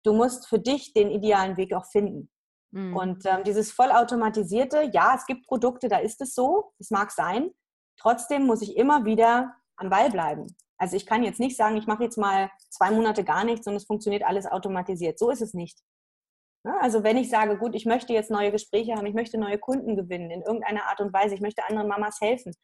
du 0.05 0.13
musst 0.13 0.49
für 0.49 0.59
dich 0.59 0.93
den 0.93 1.11
idealen 1.11 1.57
Weg 1.57 1.75
auch 1.75 1.87
finden. 1.87 2.31
Mhm. 2.71 2.97
Und 2.97 3.27
ähm, 3.27 3.45
dieses 3.45 3.73
vollautomatisierte, 3.73 4.91
ja, 4.93 5.15
es 5.17 5.27
gibt 5.27 5.47
Produkte, 5.47 5.89
da 5.89 5.99
ist 5.99 6.21
es 6.21 6.35
so, 6.35 6.73
es 6.79 6.91
mag 6.91 7.11
sein. 7.11 7.51
Trotzdem 7.99 8.47
muss 8.47 8.63
ich 8.63 8.77
immer 8.77 9.05
wieder 9.05 9.55
am 9.77 9.91
Ball 9.91 10.11
bleiben. 10.11 10.47
Also 10.79 10.97
ich 10.97 11.05
kann 11.05 11.23
jetzt 11.23 11.41
nicht 11.41 11.57
sagen, 11.57 11.77
ich 11.77 11.87
mache 11.87 12.05
jetzt 12.05 12.17
mal 12.17 12.51
zwei 12.71 12.91
Monate 12.91 13.25
gar 13.25 13.45
nichts 13.45 13.67
und 13.67 13.77
es 13.77 13.85
funktioniert 13.85 14.23
alles 14.25 14.47
automatisiert. 14.47 15.19
So 15.19 15.31
ist 15.31 15.43
es 15.43 15.53
nicht. 15.53 15.79
Also 16.63 17.03
wenn 17.03 17.17
ich 17.17 17.31
sage, 17.31 17.59
gut, 17.59 17.75
ich 17.75 17.87
möchte 17.87 18.13
jetzt 18.13 18.31
neue 18.31 18.53
Gespräche 18.53 18.95
haben, 18.95 19.07
ich 19.07 19.15
möchte 19.15 19.39
neue 19.39 19.59
Kunden 19.59 19.97
gewinnen 19.97 20.31
in 20.31 20.43
irgendeiner 20.43 20.85
Art 20.87 21.01
und 21.01 21.13
Weise, 21.13 21.35
ich 21.35 21.41
möchte 21.41 21.67
anderen 21.67 21.89
Mamas 21.89 22.21
helfen, 22.21 22.55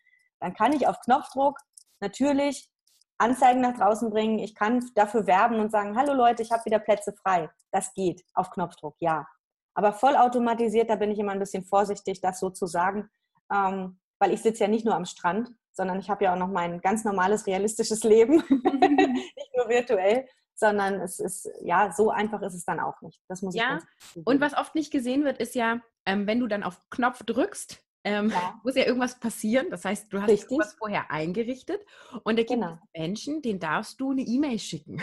dann 0.41 0.55
kann 0.55 0.73
ich 0.73 0.87
auf 0.87 1.01
Knopfdruck 1.01 1.59
natürlich 2.01 2.71
Anzeigen 3.19 3.63
nach 3.63 3.77
draußen 3.79 4.11
bringen. 4.11 4.39
Ich 4.39 4.55
kann 4.55 4.85
dafür 4.95 5.27
werben 5.27 5.61
und 5.61 5.71
sagen, 5.71 5.97
hallo 5.97 6.13
Leute, 6.13 6.43
ich 6.43 6.53
habe 6.53 6.65
wieder 6.67 6.79
Plätze 6.79 7.15
frei. 7.15 7.49
Das 7.71 7.95
geht 7.95 8.23
auf 8.35 8.51
Knopfdruck, 8.51 8.97
ja. 9.01 9.27
Aber 9.77 9.93
vollautomatisiert, 9.93 10.89
da 10.89 10.97
bin 10.97 11.11
ich 11.11 11.19
immer 11.19 11.33
ein 11.33 11.39
bisschen 11.39 11.63
vorsichtig, 11.63 12.23
das 12.23 12.41
so 12.41 12.49
zu 12.49 12.67
sagen, 12.67 13.11
ähm, 13.53 14.01
weil 14.19 14.33
ich 14.33 14.41
sitze 14.41 14.65
ja 14.65 14.69
nicht 14.69 14.87
nur 14.87 14.95
am 14.95 15.05
Strand, 15.05 15.51
sondern 15.73 16.01
ich 16.01 16.09
habe 16.09 16.25
ja 16.25 16.33
auch 16.33 16.39
noch 16.39 16.49
mein 16.49 16.81
ganz 16.81 17.05
normales, 17.05 17.47
realistisches 17.47 18.03
Leben, 18.03 18.37
nicht 18.49 19.51
nur 19.55 19.69
virtuell, 19.69 20.27
sondern 20.55 20.95
es 21.03 21.21
ist, 21.21 21.51
ja, 21.61 21.93
so 21.93 22.11
einfach 22.11 22.41
ist 22.41 22.55
es 22.55 22.65
dann 22.65 22.81
auch 22.81 23.03
nicht. 23.03 23.21
Das 23.29 23.43
muss 23.43 23.55
ja, 23.55 23.81
ich 24.15 24.27
und 24.27 24.41
was 24.41 24.57
oft 24.57 24.75
nicht 24.75 24.91
gesehen 24.91 25.25
wird, 25.25 25.37
ist 25.37 25.55
ja, 25.55 25.81
ähm, 26.07 26.27
wenn 26.27 26.41
du 26.41 26.47
dann 26.47 26.63
auf 26.63 26.81
Knopf 26.89 27.23
drückst, 27.25 27.79
ähm, 28.05 28.31
ja. 28.31 28.59
muss 28.65 28.77
ja 28.77 28.87
irgendwas 28.87 29.21
passieren. 29.21 29.69
Das 29.69 29.85
heißt, 29.85 30.11
du 30.11 30.23
hast 30.23 30.31
Richtig. 30.31 30.51
irgendwas 30.51 30.73
vorher 30.73 31.11
eingerichtet 31.11 31.85
und 32.25 32.39
da 32.39 32.45
gibt 32.45 32.63
genau. 32.63 32.79
es 32.95 32.99
Menschen, 32.99 33.43
denen 33.43 33.61
darfst 33.61 34.01
du 34.01 34.13
eine 34.13 34.23
E-Mail 34.23 34.59
schicken. 34.59 35.03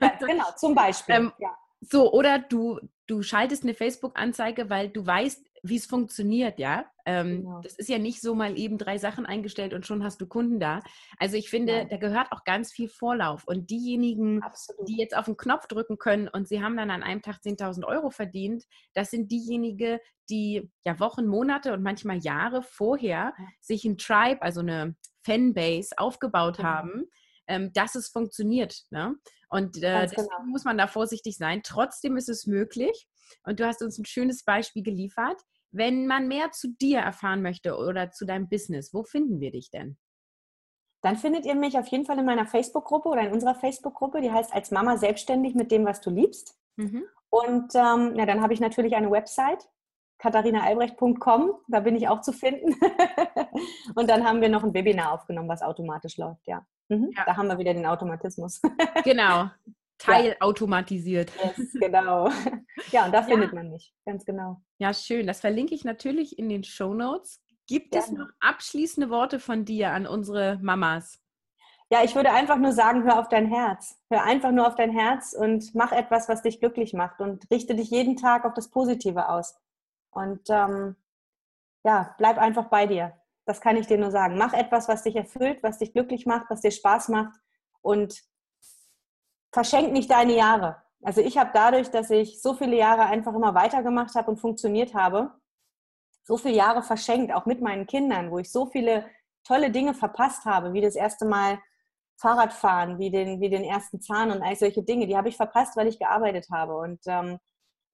Ja, 0.00 0.16
genau, 0.18 0.46
zum 0.56 0.74
Beispiel. 0.74 1.16
Ähm, 1.16 1.32
ja. 1.38 1.54
So, 1.80 2.12
oder 2.12 2.38
du, 2.38 2.80
du 3.06 3.22
schaltest 3.22 3.62
eine 3.62 3.74
Facebook-Anzeige, 3.74 4.70
weil 4.70 4.88
du 4.88 5.06
weißt, 5.06 5.46
wie 5.62 5.76
es 5.76 5.86
funktioniert, 5.86 6.58
ja. 6.58 6.86
Ähm, 7.04 7.42
genau. 7.42 7.60
Das 7.60 7.74
ist 7.74 7.88
ja 7.88 7.98
nicht 7.98 8.20
so 8.20 8.34
mal 8.34 8.58
eben 8.58 8.78
drei 8.78 8.98
Sachen 8.98 9.26
eingestellt 9.26 9.74
und 9.74 9.86
schon 9.86 10.02
hast 10.02 10.20
du 10.20 10.26
Kunden 10.26 10.58
da. 10.58 10.80
Also 11.18 11.36
ich 11.36 11.50
finde, 11.50 11.72
ja. 11.72 11.84
da 11.84 11.96
gehört 11.96 12.32
auch 12.32 12.44
ganz 12.44 12.72
viel 12.72 12.88
Vorlauf. 12.88 13.44
Und 13.46 13.70
diejenigen, 13.70 14.42
Absolut. 14.42 14.88
die 14.88 14.96
jetzt 14.96 15.16
auf 15.16 15.26
den 15.26 15.36
Knopf 15.36 15.66
drücken 15.66 15.98
können 15.98 16.28
und 16.28 16.48
sie 16.48 16.62
haben 16.62 16.76
dann 16.76 16.90
an 16.90 17.02
einem 17.02 17.22
Tag 17.22 17.36
10.000 17.44 17.84
Euro 17.84 18.10
verdient, 18.10 18.64
das 18.94 19.10
sind 19.10 19.30
diejenigen, 19.30 19.98
die 20.28 20.70
ja 20.84 20.98
Wochen, 20.98 21.26
Monate 21.26 21.72
und 21.72 21.82
manchmal 21.82 22.18
Jahre 22.18 22.62
vorher 22.62 23.34
sich 23.60 23.84
ein 23.84 23.98
Tribe, 23.98 24.42
also 24.42 24.60
eine 24.60 24.96
Fanbase 25.24 25.90
aufgebaut 25.96 26.56
genau. 26.56 26.68
haben, 26.68 27.04
ähm, 27.48 27.72
dass 27.72 27.94
es 27.94 28.08
funktioniert. 28.08 28.84
Ne? 28.90 29.14
Und 29.48 29.76
äh, 29.78 30.02
deswegen 30.02 30.28
genau. 30.28 30.42
muss 30.46 30.64
man 30.64 30.78
da 30.78 30.86
vorsichtig 30.86 31.36
sein. 31.36 31.62
Trotzdem 31.62 32.16
ist 32.16 32.28
es 32.28 32.46
möglich. 32.46 33.08
Und 33.44 33.60
du 33.60 33.66
hast 33.66 33.82
uns 33.82 33.98
ein 33.98 34.04
schönes 34.04 34.44
Beispiel 34.44 34.82
geliefert. 34.82 35.40
Wenn 35.70 36.06
man 36.06 36.28
mehr 36.28 36.52
zu 36.52 36.68
dir 36.68 37.00
erfahren 37.00 37.42
möchte 37.42 37.76
oder 37.76 38.10
zu 38.10 38.24
deinem 38.24 38.48
Business, 38.48 38.94
wo 38.94 39.04
finden 39.04 39.40
wir 39.40 39.50
dich 39.50 39.70
denn? 39.70 39.98
Dann 41.02 41.16
findet 41.16 41.44
ihr 41.44 41.54
mich 41.54 41.78
auf 41.78 41.86
jeden 41.88 42.04
Fall 42.04 42.18
in 42.18 42.24
meiner 42.24 42.46
Facebook-Gruppe 42.46 43.08
oder 43.08 43.22
in 43.22 43.32
unserer 43.32 43.54
Facebook-Gruppe, 43.54 44.20
die 44.20 44.32
heißt 44.32 44.52
als 44.52 44.70
Mama 44.70 44.96
selbstständig 44.96 45.54
mit 45.54 45.70
dem, 45.70 45.84
was 45.84 46.00
du 46.00 46.10
liebst. 46.10 46.58
Mhm. 46.76 47.04
Und 47.30 47.74
ähm, 47.74 48.16
ja, 48.16 48.26
dann 48.26 48.40
habe 48.40 48.54
ich 48.54 48.60
natürlich 48.60 48.96
eine 48.96 49.10
Website, 49.10 49.68
katharinaalbrecht.com, 50.18 51.52
da 51.68 51.80
bin 51.80 51.96
ich 51.96 52.08
auch 52.08 52.22
zu 52.22 52.32
finden. 52.32 52.74
und 53.94 54.08
dann 54.08 54.24
haben 54.24 54.40
wir 54.40 54.48
noch 54.48 54.64
ein 54.64 54.74
Webinar 54.74 55.12
aufgenommen, 55.12 55.48
was 55.48 55.62
automatisch 55.62 56.16
läuft, 56.16 56.46
ja. 56.46 56.66
Mhm. 56.88 57.10
ja. 57.16 57.24
Da 57.24 57.36
haben 57.36 57.48
wir 57.48 57.58
wieder 57.58 57.74
den 57.74 57.86
Automatismus. 57.86 58.60
genau. 59.04 59.50
teilautomatisiert. 59.98 61.32
Yes, 61.42 61.72
genau. 61.72 62.28
Ja, 62.92 63.06
und 63.06 63.12
da 63.12 63.20
ja. 63.20 63.26
findet 63.26 63.54
man 63.54 63.70
mich, 63.70 63.94
ganz 64.04 64.24
genau. 64.26 64.60
Ja, 64.78 64.92
schön. 64.92 65.26
Das 65.26 65.40
verlinke 65.40 65.74
ich 65.74 65.84
natürlich 65.84 66.38
in 66.38 66.50
den 66.50 66.62
Show 66.62 66.92
Notes. 66.92 67.42
Gibt 67.66 67.92
Gerne. 67.92 68.06
es 68.06 68.12
noch 68.12 68.28
abschließende 68.40 69.10
Worte 69.10 69.40
von 69.40 69.64
dir 69.64 69.92
an 69.92 70.06
unsere 70.06 70.58
Mamas? 70.62 71.18
Ja, 71.90 72.04
ich 72.04 72.14
würde 72.14 72.32
einfach 72.32 72.58
nur 72.58 72.72
sagen, 72.72 73.04
hör 73.04 73.18
auf 73.18 73.28
dein 73.28 73.46
Herz. 73.46 73.98
Hör 74.10 74.24
einfach 74.24 74.50
nur 74.50 74.66
auf 74.66 74.74
dein 74.74 74.90
Herz 74.90 75.32
und 75.32 75.74
mach 75.74 75.92
etwas, 75.92 76.28
was 76.28 76.42
dich 76.42 76.60
glücklich 76.60 76.92
macht 76.92 77.20
und 77.20 77.50
richte 77.50 77.74
dich 77.74 77.90
jeden 77.90 78.16
Tag 78.16 78.44
auf 78.44 78.54
das 78.54 78.70
Positive 78.70 79.28
aus. 79.28 79.56
Und 80.10 80.42
ähm, 80.50 80.96
ja, 81.84 82.14
bleib 82.18 82.38
einfach 82.38 82.66
bei 82.66 82.86
dir. 82.86 83.14
Das 83.46 83.60
kann 83.60 83.76
ich 83.76 83.86
dir 83.86 83.96
nur 83.96 84.10
sagen. 84.10 84.36
Mach 84.36 84.52
etwas, 84.52 84.88
was 84.88 85.04
dich 85.04 85.16
erfüllt, 85.16 85.62
was 85.62 85.78
dich 85.78 85.92
glücklich 85.92 86.26
macht, 86.26 86.50
was 86.50 86.60
dir 86.60 86.72
Spaß 86.72 87.08
macht 87.08 87.34
und 87.80 88.22
verschenk 89.52 89.92
nicht 89.92 90.10
deine 90.10 90.34
Jahre. 90.34 90.82
Also 91.02 91.20
ich 91.20 91.38
habe 91.38 91.50
dadurch, 91.54 91.90
dass 91.90 92.10
ich 92.10 92.42
so 92.42 92.54
viele 92.54 92.76
Jahre 92.76 93.02
einfach 93.02 93.34
immer 93.34 93.54
weitergemacht 93.54 94.14
habe 94.14 94.30
und 94.32 94.40
funktioniert 94.40 94.94
habe, 94.94 95.32
so 96.24 96.36
viele 96.36 96.56
Jahre 96.56 96.82
verschenkt, 96.82 97.32
auch 97.32 97.46
mit 97.46 97.62
meinen 97.62 97.86
Kindern, 97.86 98.32
wo 98.32 98.38
ich 98.38 98.50
so 98.50 98.66
viele 98.66 99.08
tolle 99.44 99.70
Dinge 99.70 99.94
verpasst 99.94 100.44
habe, 100.44 100.72
wie 100.72 100.80
das 100.80 100.96
erste 100.96 101.24
Mal 101.24 101.60
Fahrradfahren, 102.18 102.98
wie 102.98 103.10
den, 103.10 103.40
wie 103.40 103.48
den 103.48 103.62
ersten 103.62 104.00
Zahn 104.00 104.32
und 104.32 104.42
all 104.42 104.56
solche 104.56 104.82
Dinge, 104.82 105.06
die 105.06 105.16
habe 105.16 105.28
ich 105.28 105.36
verpasst, 105.36 105.76
weil 105.76 105.86
ich 105.86 105.98
gearbeitet 105.98 106.48
habe. 106.50 106.76
Und 106.76 107.00
ähm, 107.06 107.38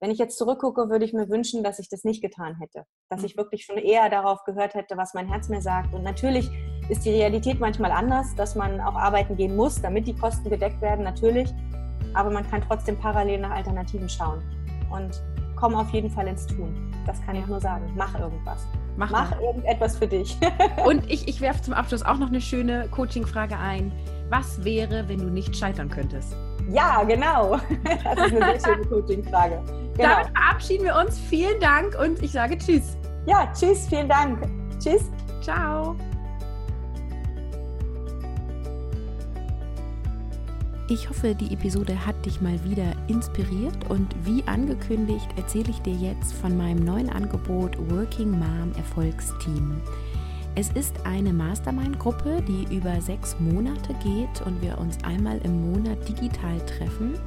wenn 0.03 0.11
ich 0.11 0.19
jetzt 0.19 0.37
zurückgucke, 0.37 0.91
würde 0.91 1.05
ich 1.05 1.13
mir 1.13 1.29
wünschen, 1.29 1.63
dass 1.63 1.79
ich 1.79 1.89
das 1.89 2.03
nicht 2.03 2.21
getan 2.23 2.57
hätte. 2.59 2.85
Dass 3.09 3.23
ich 3.23 3.37
mhm. 3.37 3.43
wirklich 3.43 3.65
schon 3.65 3.77
eher 3.77 4.11
darauf 4.11 4.43
gehört 4.43 4.75
hätte, 4.75 4.97
was 4.97 5.15
mein 5.15 5.29
Herz 5.29 5.49
mir 5.49 5.63
sagt. 5.63 5.95
Und 5.95 6.03
natürlich 6.03 6.51
ist 6.89 7.05
die 7.05 7.11
Realität 7.11 7.61
manchmal 7.61 7.93
anders, 7.93 8.35
dass 8.35 8.57
man 8.57 8.81
auch 8.81 8.97
arbeiten 8.97 9.37
gehen 9.37 9.55
muss, 9.55 9.81
damit 9.81 10.09
die 10.09 10.17
Kosten 10.17 10.51
gedeckt 10.51 10.81
werden, 10.81 11.05
natürlich. 11.05 11.55
Aber 12.15 12.31
man 12.31 12.45
kann 12.51 12.63
trotzdem 12.63 12.99
parallel 12.99 13.43
nach 13.43 13.53
Alternativen 13.53 14.09
schauen. 14.09 14.43
Und 14.91 15.23
komm 15.55 15.77
auf 15.77 15.91
jeden 15.91 16.11
Fall 16.11 16.27
ins 16.27 16.49
Tun. 16.49 16.93
Das 17.07 17.23
kann 17.25 17.37
ich 17.37 17.47
nur 17.47 17.61
sagen. 17.61 17.89
Mach 17.97 18.19
irgendwas. 18.19 18.67
Mach, 18.97 19.13
Mach 19.13 19.41
irgendetwas 19.41 19.97
für 19.99 20.09
dich. 20.09 20.37
Und 20.85 21.09
ich, 21.09 21.29
ich 21.29 21.41
werfe 21.41 21.63
zum 21.63 21.75
Abschluss 21.75 22.03
auch 22.03 22.19
noch 22.19 22.29
eine 22.29 22.41
schöne 22.41 22.89
Coaching-Frage 22.89 23.57
ein. 23.57 23.93
Was 24.31 24.65
wäre, 24.65 25.09
wenn 25.09 25.19
du 25.19 25.31
nicht 25.31 25.57
scheitern 25.57 25.89
könntest? 25.91 26.35
Ja, 26.71 27.03
genau. 27.05 27.59
Das 28.05 28.27
ist 28.27 28.43
eine 28.43 28.59
sehr 28.59 28.75
schöne 28.75 28.87
Coaching-Frage. 28.87 29.63
Genau. 29.97 30.09
Damit 30.09 30.27
verabschieden 30.37 30.85
wir 30.85 30.97
uns. 30.97 31.19
Vielen 31.19 31.61
Dank 31.61 31.99
und 31.99 32.23
ich 32.23 32.33
sage 32.33 32.57
Tschüss. 32.59 32.97
Ja, 33.27 33.53
Tschüss, 33.53 33.89
vielen 33.89 34.09
Dank. 34.09 34.39
Tschüss. 34.79 35.11
Ciao. 35.43 35.97
Ich 40.89 41.09
hoffe, 41.09 41.35
die 41.35 41.55
Episode 41.55 42.05
hat 42.05 42.27
dich 42.27 42.41
mal 42.43 42.63
wieder 42.65 42.93
inspiriert 43.09 43.89
und 43.89 44.15
wie 44.25 44.43
angekündigt 44.47 45.27
erzähle 45.37 45.71
ich 45.71 45.81
dir 45.81 45.95
jetzt 45.95 46.35
von 46.35 46.55
meinem 46.55 46.85
neuen 46.85 47.09
Angebot 47.09 47.79
Working 47.91 48.31
Mom 48.31 48.73
Erfolgsteam. 48.77 49.81
Es 50.55 50.69
ist 50.73 51.07
eine 51.07 51.33
Mastermind-Gruppe, 51.33 52.43
die 52.47 52.77
über 52.77 53.01
sechs 53.01 53.35
Monate 53.41 53.95
geht 54.03 54.47
und 54.47 54.61
wir 54.61 54.77
uns 54.77 55.03
einmal 55.03 55.39
im 55.45 55.73
Monat 55.73 56.07
digital 56.07 56.61
treffen. 56.67 57.19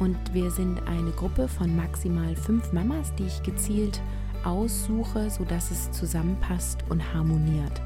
Und 0.00 0.18
wir 0.34 0.50
sind 0.50 0.82
eine 0.88 1.12
Gruppe 1.12 1.46
von 1.46 1.76
maximal 1.76 2.34
fünf 2.34 2.72
Mamas, 2.72 3.14
die 3.14 3.26
ich 3.26 3.40
gezielt 3.44 4.00
aussuche, 4.44 5.30
sodass 5.30 5.70
es 5.70 5.92
zusammenpasst 5.92 6.78
und 6.88 7.14
harmoniert. 7.14 7.80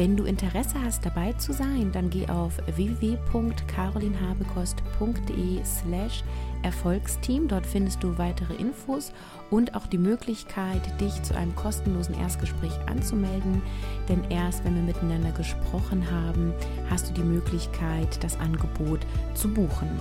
Wenn 0.00 0.16
du 0.16 0.24
Interesse 0.24 0.80
hast, 0.82 1.04
dabei 1.04 1.34
zu 1.34 1.52
sein, 1.52 1.92
dann 1.92 2.08
geh 2.08 2.26
auf 2.26 2.56
www.carolinhabekost.de 2.74 5.62
slash 5.62 6.24
Erfolgsteam. 6.62 7.48
Dort 7.48 7.66
findest 7.66 8.02
du 8.02 8.16
weitere 8.16 8.54
Infos 8.54 9.12
und 9.50 9.74
auch 9.74 9.86
die 9.86 9.98
Möglichkeit, 9.98 10.80
dich 11.02 11.22
zu 11.22 11.36
einem 11.36 11.54
kostenlosen 11.54 12.18
Erstgespräch 12.18 12.72
anzumelden. 12.86 13.60
Denn 14.08 14.24
erst 14.30 14.64
wenn 14.64 14.74
wir 14.74 14.84
miteinander 14.84 15.32
gesprochen 15.32 16.10
haben, 16.10 16.54
hast 16.88 17.10
du 17.10 17.12
die 17.12 17.22
Möglichkeit, 17.22 18.24
das 18.24 18.40
Angebot 18.40 19.00
zu 19.34 19.52
buchen. 19.52 20.00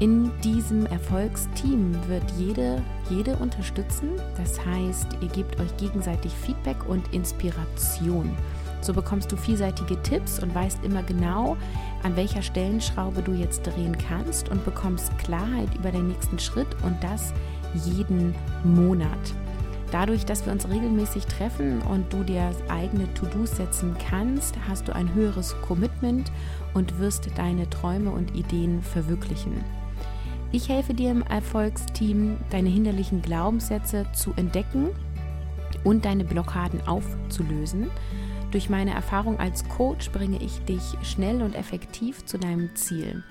In 0.00 0.32
diesem 0.40 0.86
Erfolgsteam 0.86 1.94
wird 2.08 2.28
jede, 2.36 2.82
jede 3.08 3.36
unterstützen. 3.36 4.08
Das 4.36 4.58
heißt, 4.66 5.06
ihr 5.20 5.28
gebt 5.28 5.60
euch 5.60 5.76
gegenseitig 5.76 6.32
Feedback 6.32 6.88
und 6.88 7.14
Inspiration. 7.14 8.36
So 8.84 8.92
bekommst 8.92 9.32
du 9.32 9.36
vielseitige 9.36 10.00
Tipps 10.02 10.38
und 10.40 10.54
weißt 10.54 10.84
immer 10.84 11.02
genau, 11.02 11.56
an 12.02 12.16
welcher 12.16 12.42
Stellenschraube 12.42 13.22
du 13.22 13.32
jetzt 13.32 13.62
drehen 13.62 13.96
kannst 13.96 14.50
und 14.50 14.62
bekommst 14.62 15.16
Klarheit 15.16 15.74
über 15.74 15.90
den 15.90 16.08
nächsten 16.08 16.38
Schritt 16.38 16.68
und 16.82 17.02
das 17.02 17.32
jeden 17.86 18.34
Monat. 18.62 19.18
Dadurch, 19.90 20.26
dass 20.26 20.44
wir 20.44 20.52
uns 20.52 20.68
regelmäßig 20.68 21.24
treffen 21.24 21.80
und 21.80 22.12
du 22.12 22.24
dir 22.24 22.50
eigene 22.68 23.12
To-Dos 23.14 23.56
setzen 23.56 23.96
kannst, 24.10 24.54
hast 24.68 24.86
du 24.86 24.94
ein 24.94 25.14
höheres 25.14 25.56
Commitment 25.62 26.30
und 26.74 26.98
wirst 26.98 27.30
deine 27.36 27.70
Träume 27.70 28.10
und 28.10 28.36
Ideen 28.36 28.82
verwirklichen. 28.82 29.64
Ich 30.52 30.68
helfe 30.68 30.92
dir 30.92 31.10
im 31.10 31.22
Erfolgsteam, 31.22 32.36
deine 32.50 32.68
hinderlichen 32.68 33.22
Glaubenssätze 33.22 34.04
zu 34.12 34.34
entdecken 34.36 34.90
und 35.84 36.04
deine 36.04 36.24
Blockaden 36.24 36.86
aufzulösen 36.86 37.90
durch 38.54 38.70
meine 38.70 38.94
Erfahrung 38.94 39.40
als 39.40 39.68
Coach 39.68 40.12
bringe 40.12 40.40
ich 40.40 40.60
dich 40.60 40.82
schnell 41.02 41.42
und 41.42 41.56
effektiv 41.56 42.24
zu 42.24 42.38
deinem 42.38 42.74
Ziel. 42.76 43.24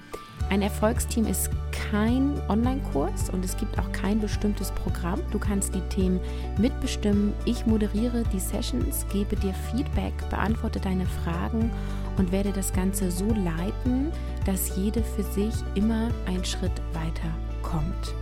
Ein 0.49 0.61
Erfolgsteam 0.61 1.25
ist 1.25 1.49
kein 1.71 2.33
Online-Kurs 2.49 3.29
und 3.29 3.45
es 3.45 3.55
gibt 3.55 3.79
auch 3.79 3.89
kein 3.93 4.19
bestimmtes 4.19 4.71
Programm. 4.71 5.21
Du 5.31 5.39
kannst 5.39 5.73
die 5.73 5.81
Themen 5.87 6.19
mitbestimmen. 6.57 7.33
Ich 7.45 7.65
moderiere 7.65 8.23
die 8.33 8.39
Sessions, 8.39 9.05
gebe 9.13 9.37
dir 9.37 9.53
Feedback, 9.71 10.13
beantworte 10.29 10.81
deine 10.81 11.05
Fragen 11.05 11.71
und 12.17 12.33
werde 12.33 12.51
das 12.51 12.73
Ganze 12.73 13.09
so 13.09 13.27
leiten, 13.27 14.11
dass 14.45 14.75
jede 14.75 15.01
für 15.01 15.23
sich 15.23 15.53
immer 15.75 16.09
einen 16.25 16.43
Schritt 16.43 16.81
weiter 16.91 17.33
kommt. 17.61 18.13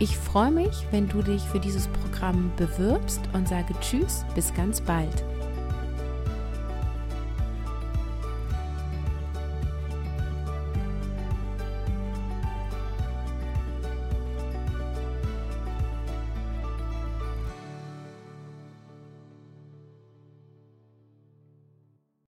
Ich 0.00 0.16
freue 0.18 0.50
mich, 0.50 0.88
wenn 0.90 1.08
du 1.08 1.22
dich 1.22 1.42
für 1.42 1.60
dieses 1.60 1.86
Programm 1.86 2.50
bewirbst 2.56 3.20
und 3.32 3.46
sage 3.46 3.74
Tschüss, 3.80 4.24
bis 4.34 4.52
ganz 4.52 4.80
bald. 4.80 5.24